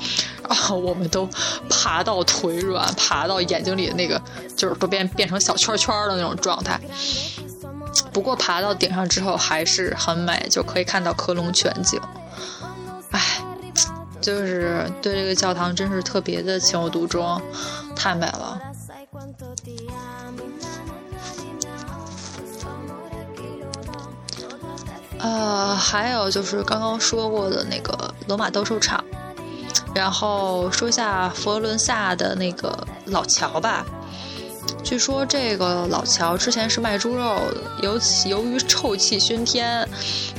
[0.47, 1.27] 然后我们都
[1.69, 4.21] 爬到腿软，爬到眼睛里的那个
[4.55, 6.79] 就是都变变成小圈圈的那种状态。
[8.11, 11.99] 不过爬到顶上之后还是很美，就可以看到科隆全景。
[13.11, 13.41] 唉，
[14.19, 17.41] 就是对这个教堂真是特别的情有独钟，
[17.95, 18.59] 太美了。
[25.23, 29.01] 呃，还有就是刚刚说过的那个罗马斗兽场，
[29.95, 33.85] 然后说下佛罗伦萨的那个老桥吧。
[34.83, 39.87] 据说这个老桥之前是卖猪肉的，由由于臭气熏天，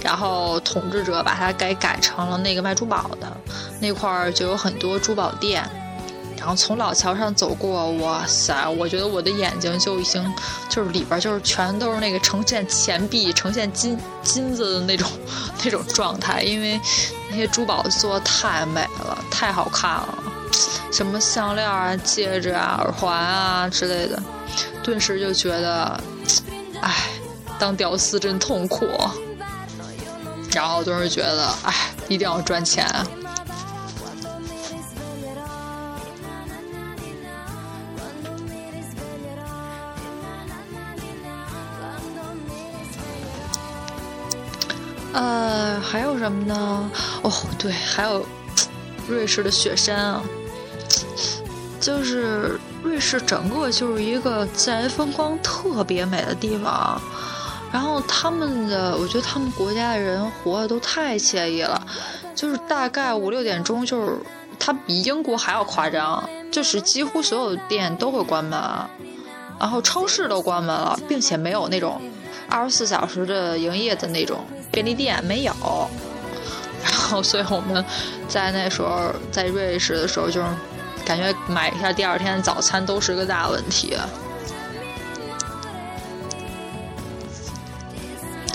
[0.03, 3.37] 然后统治者把它给改成了那个卖珠宝的，
[3.81, 5.67] 那块儿就有很多珠宝店。
[6.45, 10.23] 然后从老桥上走过，哇塞，我觉得我的眼睛就已经
[10.69, 15.09] 就是里边就是全都是那个呈现钱币、呈现金金子的那种
[15.65, 16.79] 那种状态，因为
[17.31, 20.19] 那些珠宝做的太美了，太好看了。
[20.93, 24.23] 什么项链啊、戒指啊、耳环啊之类的，
[24.83, 25.99] 顿时就觉得，
[26.83, 27.09] 哎，
[27.59, 28.87] 当屌丝真痛苦。
[30.53, 31.75] 然后顿时觉得，哎，
[32.07, 32.87] 一定要赚钱。
[45.85, 46.91] 还有什么呢？
[47.23, 48.25] 哦，对，还有
[49.07, 50.23] 瑞士的雪山啊。
[51.81, 56.99] 就是瑞士整个就是一个自然风光特别美的地方，
[57.71, 61.87] 然后他们的，我觉得他们国家的人活的都太惬意了，
[62.35, 64.19] 就是大概五六点钟，就是
[64.59, 68.59] 它比英国还要夸张，就是几乎所有店都会关门，
[69.61, 72.01] 然后超市都关门了，并且没有那种
[72.49, 75.53] 二十四小时的营业的那种便利店没有，
[76.83, 77.85] 然后所以我们
[78.29, 80.47] 在那时候在瑞士的时候就是。
[81.07, 83.95] 感觉买一下第二天早餐都是个大问题。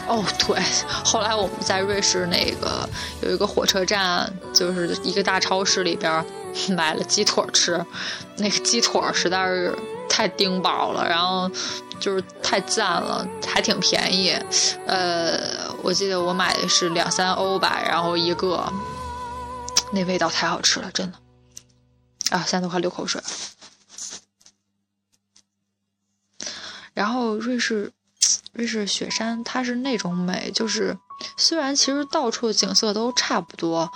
[0.08, 2.90] 哦，对，后来我们在瑞士那个
[3.22, 6.26] 有一个火车站，就是一个大超市里边
[6.70, 7.86] 买了鸡腿吃，
[8.38, 9.78] 那个鸡腿实在是
[10.10, 11.50] 太顶饱了，然后
[12.00, 14.32] 就是太赞了，还挺便宜。
[14.86, 18.74] 呃，我记得我买的是两三欧吧，然后一个，
[19.92, 21.18] 那味道太好吃了，真的。
[22.36, 23.28] 啊，现在都快流口水了。
[26.94, 27.94] 然后瑞士。
[28.52, 30.98] 瑞士雪山，它是那种美，就是
[31.38, 33.90] 虽然其实到处景色都差不多，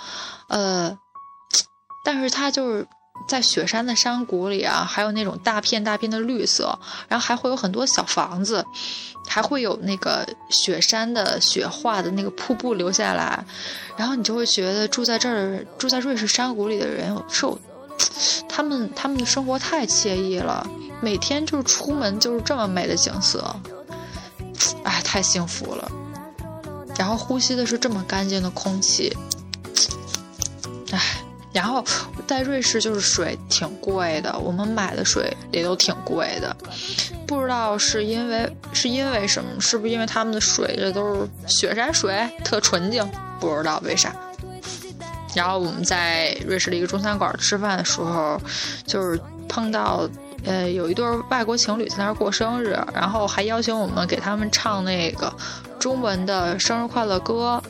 [0.48, 0.96] 呃，
[2.04, 2.86] 但是它就是
[3.26, 8.64] 在雪山的山谷里啊，还有那种大片大片的绿色，然后还会有很多小房子，
[9.26, 13.44] 还会有那个雪山的雪化的那个瀑布流下来，
[13.96, 17.58] 然后你就会觉得住在这儿，住在瑞士山谷里的人是有，
[18.48, 20.66] 他们他们的生活太惬意了，
[21.00, 23.54] 每天就是出门就是这么美的景色。
[24.84, 25.90] 哎，太幸福了！
[26.96, 29.16] 然后呼吸的是这么干净的空气，
[30.92, 31.00] 哎，
[31.52, 31.84] 然后
[32.26, 36.56] 在瑞士就是水挺贵的，我们买的水也都挺贵的，
[37.26, 43.08] 不知道是因为是因为什么，是不是因为他们的水这都是雪山水，特纯净？
[43.38, 44.14] 不知道为啥。
[45.34, 48.40] 然后我们在瑞士的一个中餐馆吃饭的时候，
[48.86, 50.08] 就是碰到。
[50.44, 55.32] 呃，有一对外国情侣在那儿过生日，然后还邀请我们给他们唱那个
[55.78, 57.62] 中文的生日快乐歌，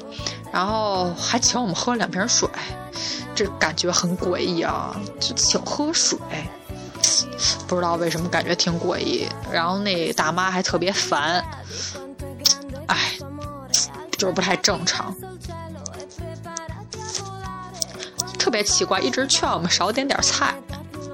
[0.53, 2.49] 然后还请我们喝两瓶水，
[3.35, 4.95] 这感觉很诡异啊！
[5.21, 6.19] 就请喝水，
[7.69, 9.29] 不知道为什么感觉挺诡异。
[9.53, 11.45] 然后那大妈还特别烦，
[12.89, 13.13] 哎，
[14.19, 15.15] 就是不太正常，
[18.37, 20.55] 特别奇怪，一直劝我们少点点菜。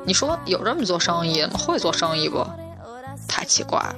[0.04, 1.50] 你说有这么做生意吗？
[1.58, 2.44] 会做生意不？
[3.28, 3.96] 太奇怪了。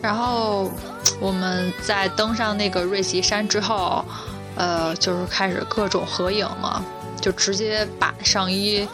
[0.00, 0.70] 然后
[1.20, 4.02] 我们在登上那个瑞奇山之后，
[4.56, 6.82] 呃，就是开始各种合影嘛，
[7.20, 8.88] 就直接把上衣。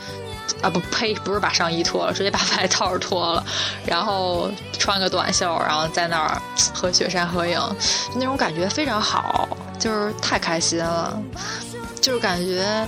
[0.62, 3.44] 啊不呸，不是把上衣脱了，直接把外套脱了，
[3.86, 6.40] 然后穿个短袖，然后在那儿
[6.72, 7.60] 和雪山合影，
[8.14, 11.18] 那种感觉非常好，就是太开心了，
[12.00, 12.86] 就是感觉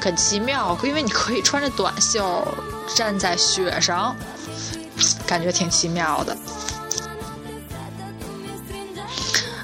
[0.00, 2.46] 很奇妙，因为你可以穿着短袖
[2.94, 4.14] 站在雪上，
[5.26, 6.36] 感觉挺奇妙的。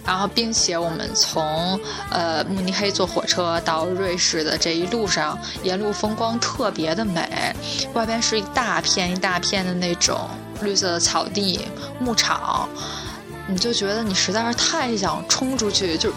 [0.06, 1.78] 然后，并且我们从
[2.10, 7.54] 呃慕尼黑坐火车到瑞士的这一路上，沿路风光特别的美，
[7.92, 10.16] 外边是一大片一大片的那种
[10.62, 11.66] 绿色的草地、
[11.98, 12.68] 牧场，
[13.48, 16.12] 你就觉得你实在是太想冲出去，就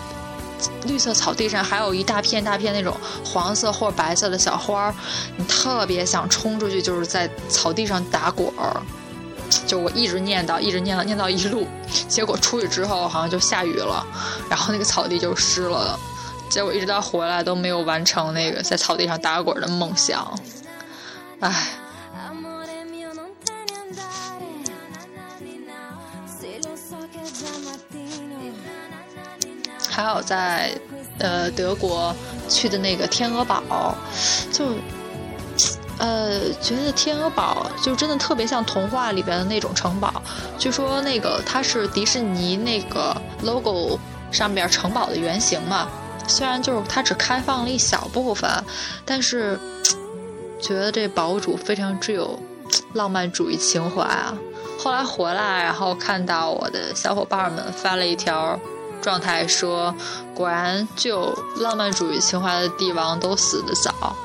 [0.86, 4.96] 绿色草地上还有一大片大片那种黄色或白色的小花儿，
[5.36, 8.82] 你特别想冲出去，就是在草地上打滚儿。
[9.66, 11.68] 就我一直念叨，一直念叨，念叨一路，
[12.08, 14.06] 结果出去之后好像就下雨了，
[14.50, 16.00] 然后那个草地就湿了，
[16.50, 20.34] 结果一直到回来都没有完成那个在草地上打滚的梦想，
[21.39, 21.68] 唉。
[29.89, 30.72] 还有在
[31.18, 32.16] 呃德国
[32.47, 33.95] 去的那个天鹅堡，
[34.52, 34.66] 就。
[36.00, 40.12] 呃，觉得天鹅堡就真的特别像童话里边的那种城堡。
[40.58, 44.00] 据说那个它是迪士尼那个 logo
[44.32, 45.88] 上边城堡的原型嘛。
[46.26, 48.50] 虽然就是它只开放了一小部分，
[49.04, 49.60] 但是
[50.62, 52.39] 觉得这堡主非常具有
[52.93, 54.38] 浪漫主义情怀啊。
[54.78, 58.58] 后来回来，然后看到我的小伙伴们发了一条
[59.02, 59.93] 状态说
[60.36, 64.16] ：“果然具有浪漫主义情怀的帝王都死得早。”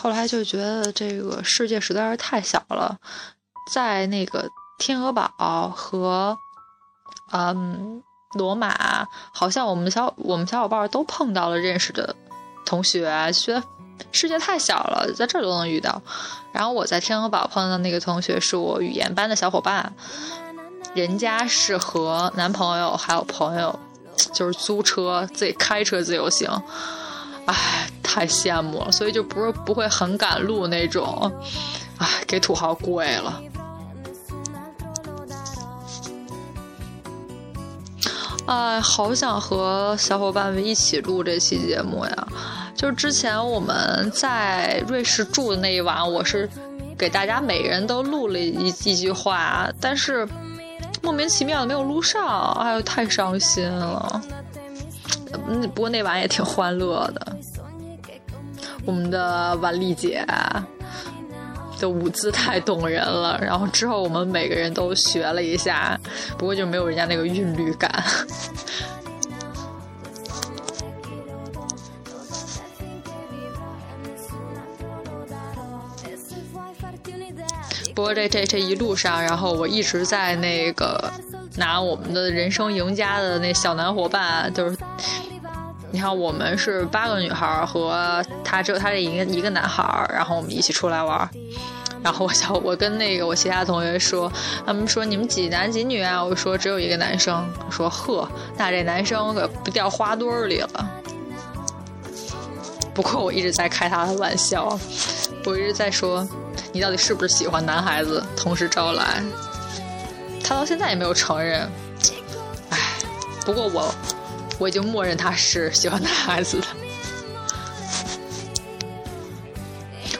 [0.00, 2.96] 后来就觉得这个世界实在是太小了，
[3.72, 5.28] 在那个天鹅堡
[5.74, 6.38] 和
[7.32, 8.00] 嗯
[8.34, 12.14] 罗马，好像我们小我们小伙伴都碰到了认识的
[12.64, 13.62] 同学，觉得
[14.12, 16.00] 世界太小了，在这儿都能遇到。
[16.52, 19.92] 然后我在天鹅堡碰到那个同学是我语言班的小伙伴，
[20.94, 23.76] 人家是和男朋友还有朋友，
[24.32, 26.48] 就是租车自己开车自由行，
[27.48, 27.90] 唉。
[28.10, 31.30] 太羡慕了，所以就不是不会很赶路那种，
[31.98, 33.40] 唉，给土豪跪了。
[38.46, 42.28] 哎，好想和小伙伴们一起录这期节目呀！
[42.74, 46.48] 就是之前我们在瑞士住的那一晚，我是
[46.96, 50.26] 给大家每人都录了一一句话，但是
[51.02, 54.22] 莫名其妙的没有录上，哎呦，太伤心了。
[55.46, 57.36] 嗯，不过那晚也挺欢乐的。
[58.88, 60.24] 我们的婉丽姐
[61.78, 66.00] 的舞姿太动人了，然后之后我们每个人都学了一下，
[66.38, 67.90] 不过就没有人家那个韵律感。
[77.94, 81.12] 不过这这这一路上，然后我一直在那个
[81.56, 84.78] 拿我们的人生赢家的那小男伙伴，就是
[85.90, 91.28] 你看我们是八个女孩和他只有他这一个一个男孩，然后我们一起出来玩。
[92.02, 94.30] 然后我小我跟那个我其他同学说，
[94.64, 96.22] 他们说你们几男几女啊？
[96.22, 97.44] 我说只有一个男生。
[97.70, 100.90] 说呵，那这男生可不掉花堆里了。
[102.94, 104.78] 不过我一直在开他的玩笑，
[105.44, 106.26] 我一直在说。
[106.70, 108.22] 你到底是不是喜欢男孩子？
[108.36, 109.22] 同时招来，
[110.44, 111.68] 他到现在也没有承认。
[112.70, 112.78] 唉，
[113.44, 113.92] 不过我
[114.58, 116.66] 我已经默认他是喜欢男孩子的。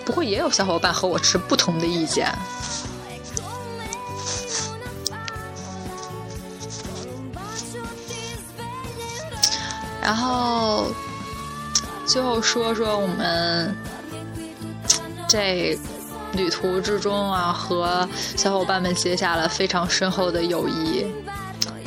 [0.05, 2.33] 不过也有小伙伴和我持不同的意见。
[10.01, 10.87] 然后
[12.07, 13.75] 最后说说我们
[15.29, 15.79] 这。
[16.35, 21.07] 旅途之中啊，和小伙伴们结下了非常深厚的友谊。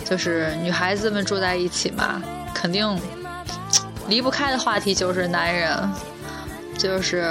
[0.04, 2.20] 就是女孩子们住在一起嘛，
[2.62, 2.96] 肯定
[4.08, 5.92] 离不开的话题就是男人，
[6.78, 7.26] 就是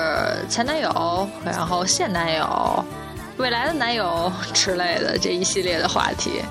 [0.49, 2.85] 前男友，然后现男友，
[3.37, 6.43] 未来的男友之类的这一系列的话题。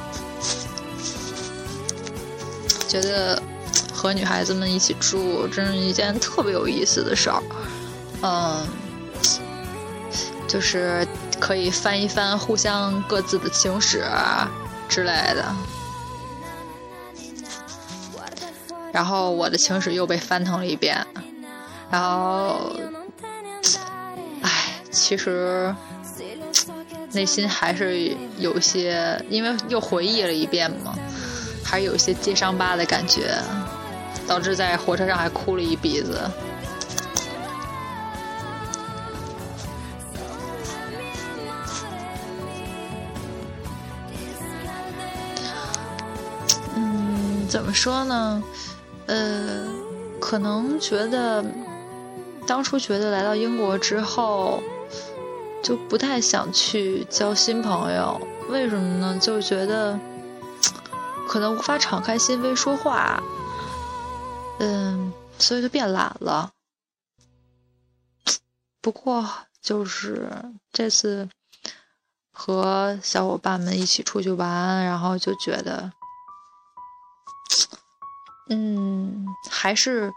[2.87, 3.39] 觉得
[3.93, 7.43] 和女孩子们一起住，真是一件特别有意思的事儿。
[8.21, 8.65] 嗯。
[10.47, 11.07] 就是
[11.39, 14.03] 可以翻一翻互相各自的情史
[14.87, 15.45] 之类的，
[18.91, 21.05] 然后我的情史又被翻腾了一遍，
[21.91, 22.71] 然后，
[24.41, 25.73] 唉，其实
[27.11, 30.95] 内心还是有些，因为又回忆了一遍嘛，
[31.63, 33.35] 还是有些揭伤疤的感觉，
[34.27, 36.29] 导致在火车上还哭了一鼻子。
[47.47, 48.43] 怎么说呢？
[49.09, 49.65] 呃，
[50.21, 51.43] 可能觉得
[52.45, 54.61] 当初觉得来到英国之后
[55.63, 59.17] 就不太想去交新朋友，为什么呢？
[59.19, 59.99] 就觉得
[61.27, 63.19] 可能无法敞开心扉说话，
[64.59, 66.51] 嗯，所以就变懒了。
[68.79, 69.27] 不过
[69.59, 70.31] 就是
[70.71, 71.27] 这次
[72.31, 75.91] 和小伙伴们一起出去玩，然后就觉得。
[78.49, 80.11] 嗯，还是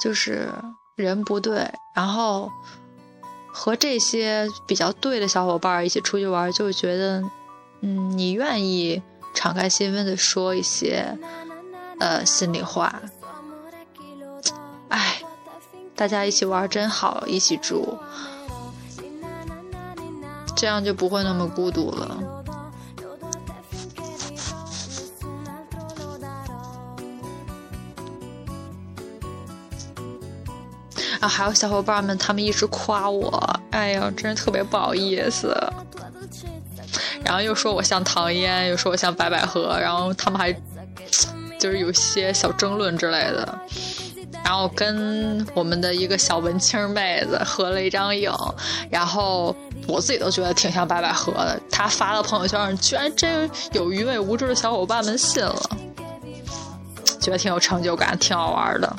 [0.00, 0.52] 就是
[0.96, 2.50] 人不对，然后
[3.52, 7.22] 和这些比较对的小伙伴一起出去玩，就觉得，
[7.80, 9.02] 嗯，你愿意
[9.34, 11.16] 敞开心扉的说一些
[11.98, 13.00] 呃心里话。
[14.88, 15.22] 哎，
[15.94, 17.96] 大家一起玩真好，一起住，
[20.56, 22.39] 这样就不会那么孤独了。
[31.20, 35.54] 啊，还有小伙伴们，他们一直夸我，哎呀，真是特别不好意思。
[37.22, 40.50] 然后又说我像唐嫣，又说我像白百合，然后他们还
[41.58, 43.58] 就是有些小争论之类的。
[44.42, 48.32] 然后跟我们的一个小文青妹子合了一张影，
[48.88, 49.54] 然后
[49.86, 51.60] 我自己都觉得挺像白百合的。
[51.70, 55.70] 她发到朋友圈，居然真有愚昧无知的小伙伴们信了，
[57.20, 58.96] 觉得挺有成就感，挺好玩的。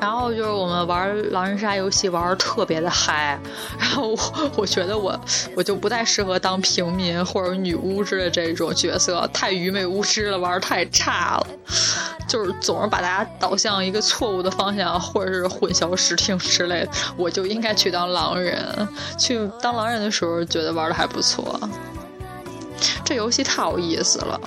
[0.00, 3.38] 然后就是我们玩狼人杀游戏玩的特别的嗨，
[3.78, 5.18] 然后我我觉得我
[5.56, 11.46] 我就不太适合当平民或者女巫之类这种角色，太愚昧无知了，玩的太差了，
[12.28, 16.90] 就是总是把大家导向一个错误的方向，或者是混淆视听之类的。
[17.16, 18.88] 我就应该去当狼人，
[19.18, 21.58] 去当狼人的时候觉得玩的还不错，
[23.04, 24.40] 这游戏太有意思了。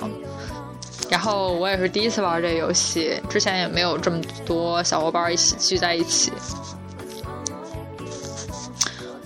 [1.12, 6.32] 然后我也是第一次玩这个游戏，之前也没有这么多小伙伴一起聚在一起。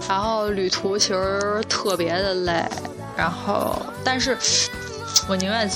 [0.08, 2.64] 然后旅途其实特别的累，
[3.16, 4.36] 然后但是
[5.28, 5.70] 我宁愿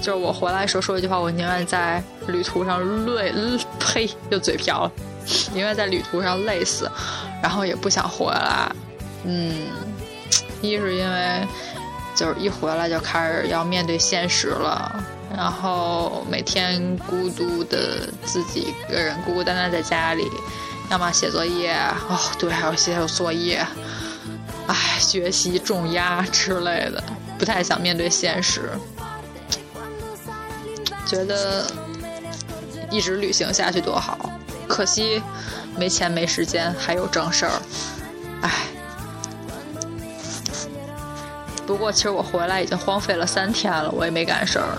[0.00, 2.84] 就是我回来时候说一句话，我宁愿在旅途上
[3.14, 3.32] 累，
[3.78, 4.90] 呸，又嘴瓢，
[5.52, 6.90] 宁愿在旅途上累死，
[7.40, 8.68] 然后也不想回来。
[9.22, 9.68] 嗯，
[10.60, 11.46] 一是因为
[12.16, 15.04] 就是一回来就开始要面对现实了，
[15.36, 20.30] 然后每天孤独的自己一个人孤孤单单在家里，
[20.90, 21.74] 要么写作业，
[22.08, 23.66] 哦对，还要写作业，
[24.66, 27.02] 唉，学习重压之类的，
[27.38, 28.70] 不太想面对现实，
[31.06, 31.66] 觉得
[32.90, 34.30] 一直旅行下去多好，
[34.68, 35.22] 可惜。
[35.74, 37.52] 没钱没时间，还有正事儿，
[38.42, 38.50] 唉。
[41.66, 44.76] 不过其实我回来已经荒废了三天了，我也没干事儿。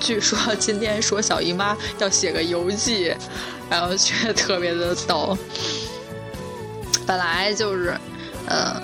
[0.00, 3.14] 据说今天说小姨妈要写个游记，
[3.70, 5.36] 然后觉得特别的逗。
[7.06, 7.98] 本来就是，
[8.46, 8.80] 呃，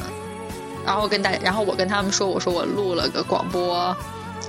[0.85, 3.97] 然后跟大，然后我跟他们说，我说我录了个广播，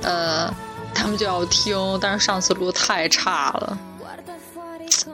[0.01, 0.49] 呃，
[0.93, 3.77] 他们就要听，但是上次录太差了。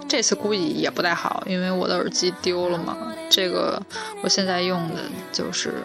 [0.07, 2.95] 这次估计也不太好，因为我的耳机丢了嘛。
[3.29, 3.81] 这个
[4.21, 5.83] 我现在用的就是，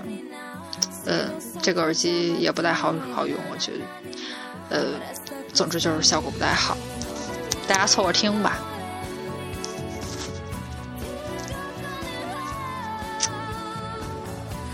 [1.07, 1.31] 呃，
[1.63, 4.85] 这个耳机也不太好好用，我觉得，呃，
[5.57, 6.77] 总之就是效果不太好，
[7.67, 8.59] 大家凑合听吧。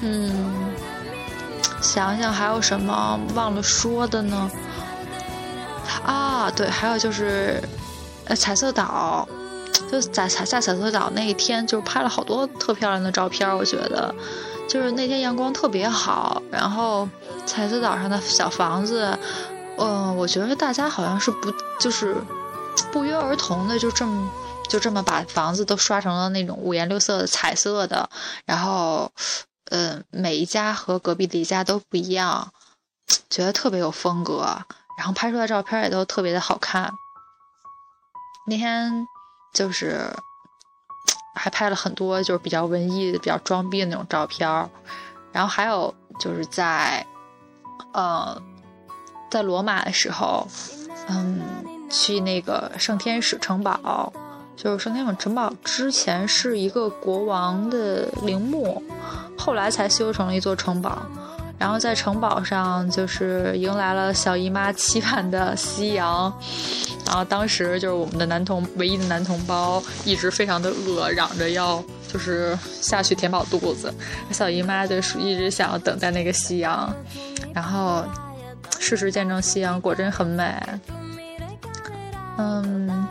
[0.00, 0.74] 嗯，
[1.80, 4.50] 想想还有什么忘了说的呢？
[6.04, 7.62] 啊，对，还有就是。
[8.24, 9.28] 呃，彩色岛，
[9.90, 13.56] 就在彩在彩色岛那一天，就拍了好多特漂亮的照片。
[13.56, 14.14] 我觉得，
[14.68, 17.08] 就是那天阳光特别好，然后
[17.46, 19.18] 彩色岛上的小房子，
[19.78, 22.16] 嗯，我觉得大家好像是不就是
[22.92, 24.30] 不约而同的就这么
[24.68, 28.08] 就这么把房子都刷成了那种五颜六色的彩色的，
[28.46, 29.10] 然后，
[29.70, 32.52] 嗯，每一家和隔壁的一家都不一样，
[33.28, 34.62] 觉得特别有风格，
[34.96, 36.92] 然后拍出来照片也都特别的好看。
[38.46, 39.06] 那天
[39.52, 40.14] 就是
[41.34, 44.48] 还拍了很多，就是比较文艺、比较装逼的那种照片。
[45.32, 47.06] 然后还有就是在
[47.92, 48.40] 呃
[49.32, 50.46] 在罗马的时候，
[51.08, 51.40] 嗯，
[51.88, 54.12] 去那个圣天使城堡，
[54.54, 58.82] 就是圣天使城堡之前是一个国王的陵墓，
[59.38, 61.00] 后来才修成了一座城堡。
[61.58, 66.30] 然后在城堡上，就是迎来了小姨妈期盼的夕阳。
[67.06, 73.94] 然后当时就是我们的男同唯一的男同胞一直非常的饿，嚷着要就是下去填饱肚子。
[74.30, 76.94] 小姨妈就是一直想要等待那个夕阳，
[77.54, 78.04] 然后
[78.92, 80.54] 事实见证夕阳果真很美。
[82.36, 83.08] 嗯，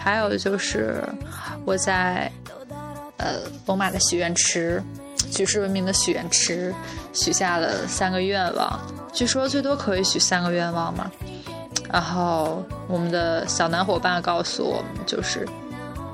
[0.00, 1.00] 还有就是
[1.64, 2.28] 我在
[3.18, 4.82] 呃罗马的许愿池，
[5.30, 6.74] 举世闻名的许愿池，
[7.12, 8.80] 许下了三个愿望。
[9.12, 11.08] 据说最多可以许三个愿望嘛。
[11.92, 15.46] 然后我们的小男伙伴告诉我们，就是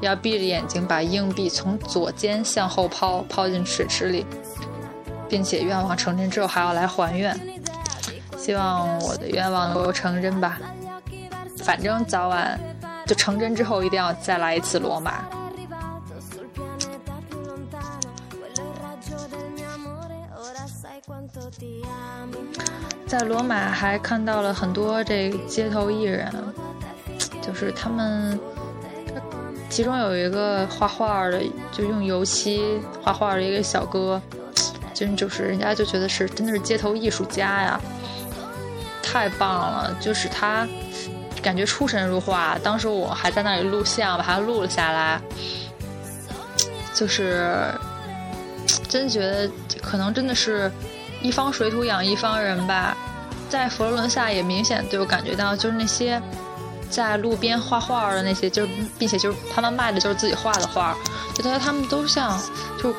[0.03, 4.27] 要闭着眼睛把硬币从左肩向后抛，抛进水池里，
[5.31, 7.35] 并且愿望成真之后还要来还愿。
[8.51, 10.59] 希望我的愿望能够成真吧。
[11.59, 12.59] 反正早晚
[13.07, 15.22] 就成真之后，一定要再来一次罗马。
[23.07, 26.28] 在罗马还看到了很多这街头艺人，
[27.40, 28.36] 就是他们，
[29.68, 31.40] 其中有一个画画的，
[31.70, 34.20] 就用油漆画画的一个小哥，
[34.92, 37.80] 真就是人家就觉得是真的是街头艺术家呀，
[39.11, 39.97] 太棒了！
[40.01, 40.67] 就是他
[41.43, 45.21] 感觉出神入化，当时我还在那里录像，把他录了下来，
[46.95, 47.73] 就是
[48.89, 49.51] 真觉得
[49.83, 50.71] 可能真的是。
[51.23, 52.97] 一方水土养一方人吧，
[53.51, 56.19] 在佛罗伦萨也明显就感觉到，就是那些
[56.89, 60.97] 在路边画画的那些，就是并且就是他们卖的就是自己画的画，
[61.35, 62.41] 觉得他们都像
[62.83, 62.95] 就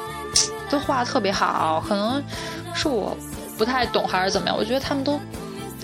[0.69, 2.23] 都画的特别好，可能
[2.75, 3.17] 是我
[3.57, 5.19] 不太懂还是怎么样，我觉得他们都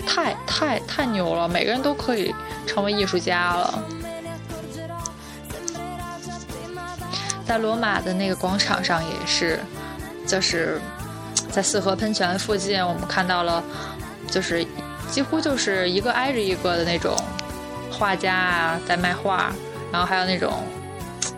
[0.06, 2.34] 太太太牛了，每个人都可以
[2.66, 3.82] 成为艺术家了。
[7.46, 9.58] 在罗马的那个广场上也是，
[10.26, 10.80] 就是。
[11.50, 13.64] 在四合喷泉附近，我们看到了，
[14.30, 14.64] 就是
[15.10, 17.16] 几乎就是一个挨着一个的那种
[17.90, 19.50] 画家啊，在卖画，
[19.90, 20.62] 然后还有那种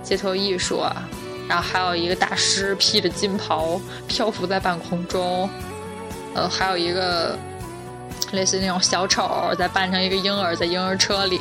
[0.02, 1.08] 街头艺术啊，
[1.48, 5.48] 然后还有一个大师披着金袍漂浮在半空中，
[6.34, 7.38] 呃，还有一个
[8.32, 11.40] 类似那种小丑在扮成一个婴儿在婴儿车里，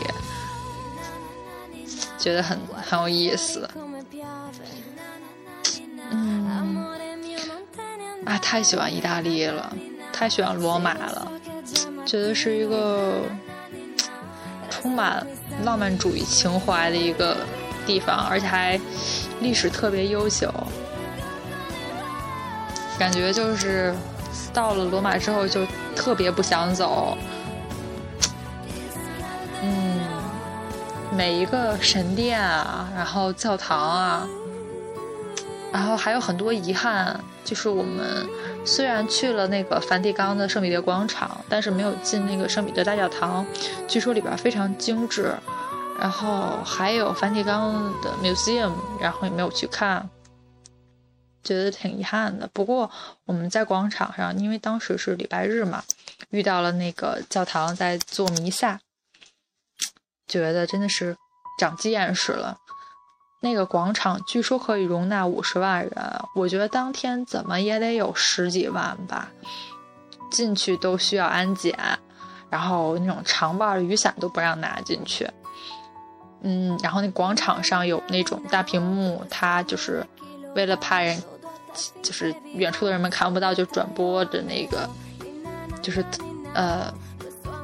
[2.17, 3.69] 觉得很很有意思。
[8.25, 9.73] 啊，太喜欢意大利了，
[10.11, 11.31] 太喜欢罗马了，
[12.05, 13.21] 觉得是一个
[14.69, 15.25] 充满
[15.63, 17.37] 浪漫主义情怀的一个
[17.87, 18.79] 地方，而且还
[19.39, 20.53] 历史特别悠久，
[22.99, 23.95] 感觉就是
[24.53, 25.65] 到了罗马之后就
[25.99, 27.17] 特别不想走。
[29.61, 29.99] 嗯，
[31.11, 34.25] 每一个神殿啊，然后教堂啊，
[35.73, 38.25] 然后还有很多遗憾，就是我们
[38.63, 43.45] 虽然去了那个梵蒂冈的圣彼得广场，但是没有进那个圣彼得大教堂，
[43.85, 45.35] 据说里边非常精致。
[45.99, 48.71] 然后还有梵蒂冈的 museum，
[49.01, 50.09] 然后也没有去看，
[51.43, 52.47] 觉得挺遗憾的。
[52.53, 52.89] 不过
[53.25, 55.83] 我们在广场上，因为当时是礼拜日嘛，
[56.29, 58.79] 遇到了那个教堂在做弥撒，
[60.27, 61.15] 觉得真的是
[61.59, 62.57] 长见识了。
[63.41, 69.31] 那个广场据说可以容纳五十万人，我觉得当天怎么也得有十几万吧。
[70.29, 71.75] 进去都需要安检，
[72.51, 75.27] 然后那种长把雨伞都不让拿进去。
[76.41, 80.05] 嗯，然后那广场上有那种大屏幕，它就是
[80.55, 81.21] 为了怕人，
[82.01, 84.89] 就是远处的人们看不到，就转播的那个，
[85.81, 86.03] 就是
[86.53, 86.93] 呃，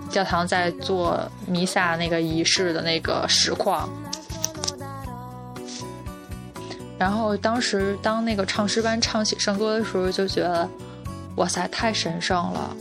[0.09, 3.89] 教堂在做弥撒那个仪式的那个实况。
[6.97, 10.69] 然后当时当那个唱诗班唱起圣歌的时候，就觉得
[11.35, 12.75] 哇塞，太神圣了。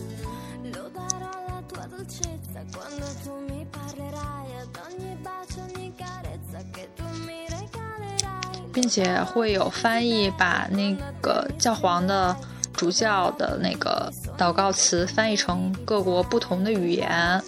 [8.75, 12.37] 并且会有翻译把那个教皇的
[12.73, 17.41] 主教的那个祷告词翻译成各国不同的语言，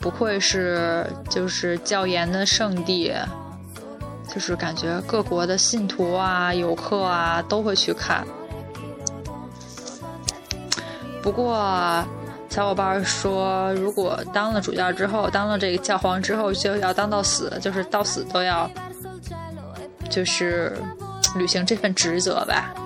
[0.00, 3.12] 不愧是就是教研的圣地，
[4.32, 8.26] 就是感觉各国的信徒啊、游客啊都会去看。
[11.22, 11.54] 不过
[12.48, 18.70] 小伙伴说，如果当了主教之后，当了这个教皇之后，就要当到死，就是到死都要。
[20.08, 20.76] 就是
[21.36, 22.85] 履行这份职责吧。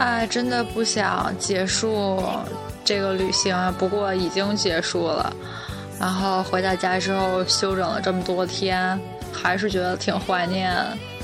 [0.00, 2.24] 哎，真的不想结束
[2.82, 3.54] 这个旅行！
[3.78, 5.30] 不过已经结束了。
[6.00, 8.98] 然后回到家之后休整了这么多天，
[9.30, 10.74] 还是觉得挺怀念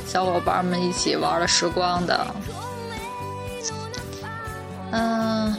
[0.07, 2.27] 小伙伴们一起玩的时光的。
[4.91, 5.57] 嗯，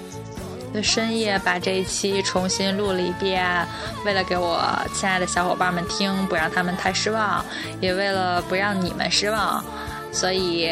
[0.72, 3.68] 在深夜把这一期重新录了一遍，
[4.06, 4.62] 为了给我
[4.94, 7.44] 亲爱的小伙伴们听，不让他们太失望，
[7.82, 9.66] 也为了不让你们失望，
[10.12, 10.72] 所以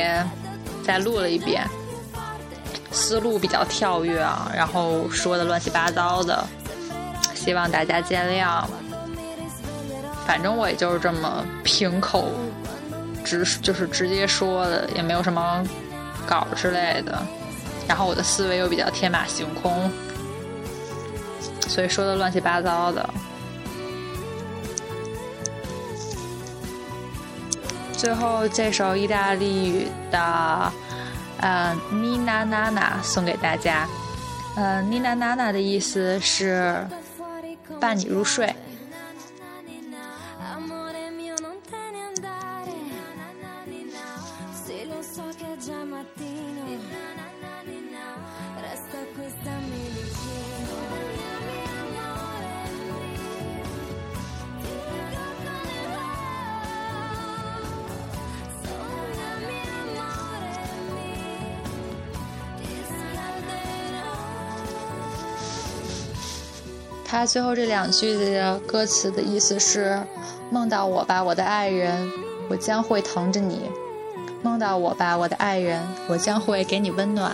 [0.84, 1.68] 再录了一遍。
[2.96, 6.48] 思路比较跳跃啊，然后说的乱七八糟的，
[7.36, 8.64] 希望大家见谅。
[10.26, 12.32] 反正我也就是这么凭口
[13.24, 15.62] 直，就是直接说的，也没有什么
[16.26, 17.22] 稿之类的。
[17.86, 19.92] 然后我的思维又比较天马行空，
[21.68, 23.08] 所以说的乱七八糟的。
[27.92, 30.74] 最后这首意大利语的。
[31.42, 33.88] 呃，妮娜娜娜送给大家。
[34.56, 36.76] 呃，妮娜娜娜的意思是
[37.80, 38.56] 伴你入睡。
[67.16, 69.98] 他最后这两句的歌词的意思是：
[70.52, 72.12] 梦到我吧，我的爱人，
[72.50, 73.72] 我将会疼着你；
[74.44, 77.32] 梦到我吧，我的爱人，我将会给你温暖。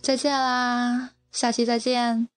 [0.00, 2.28] 再见啦，下期再见。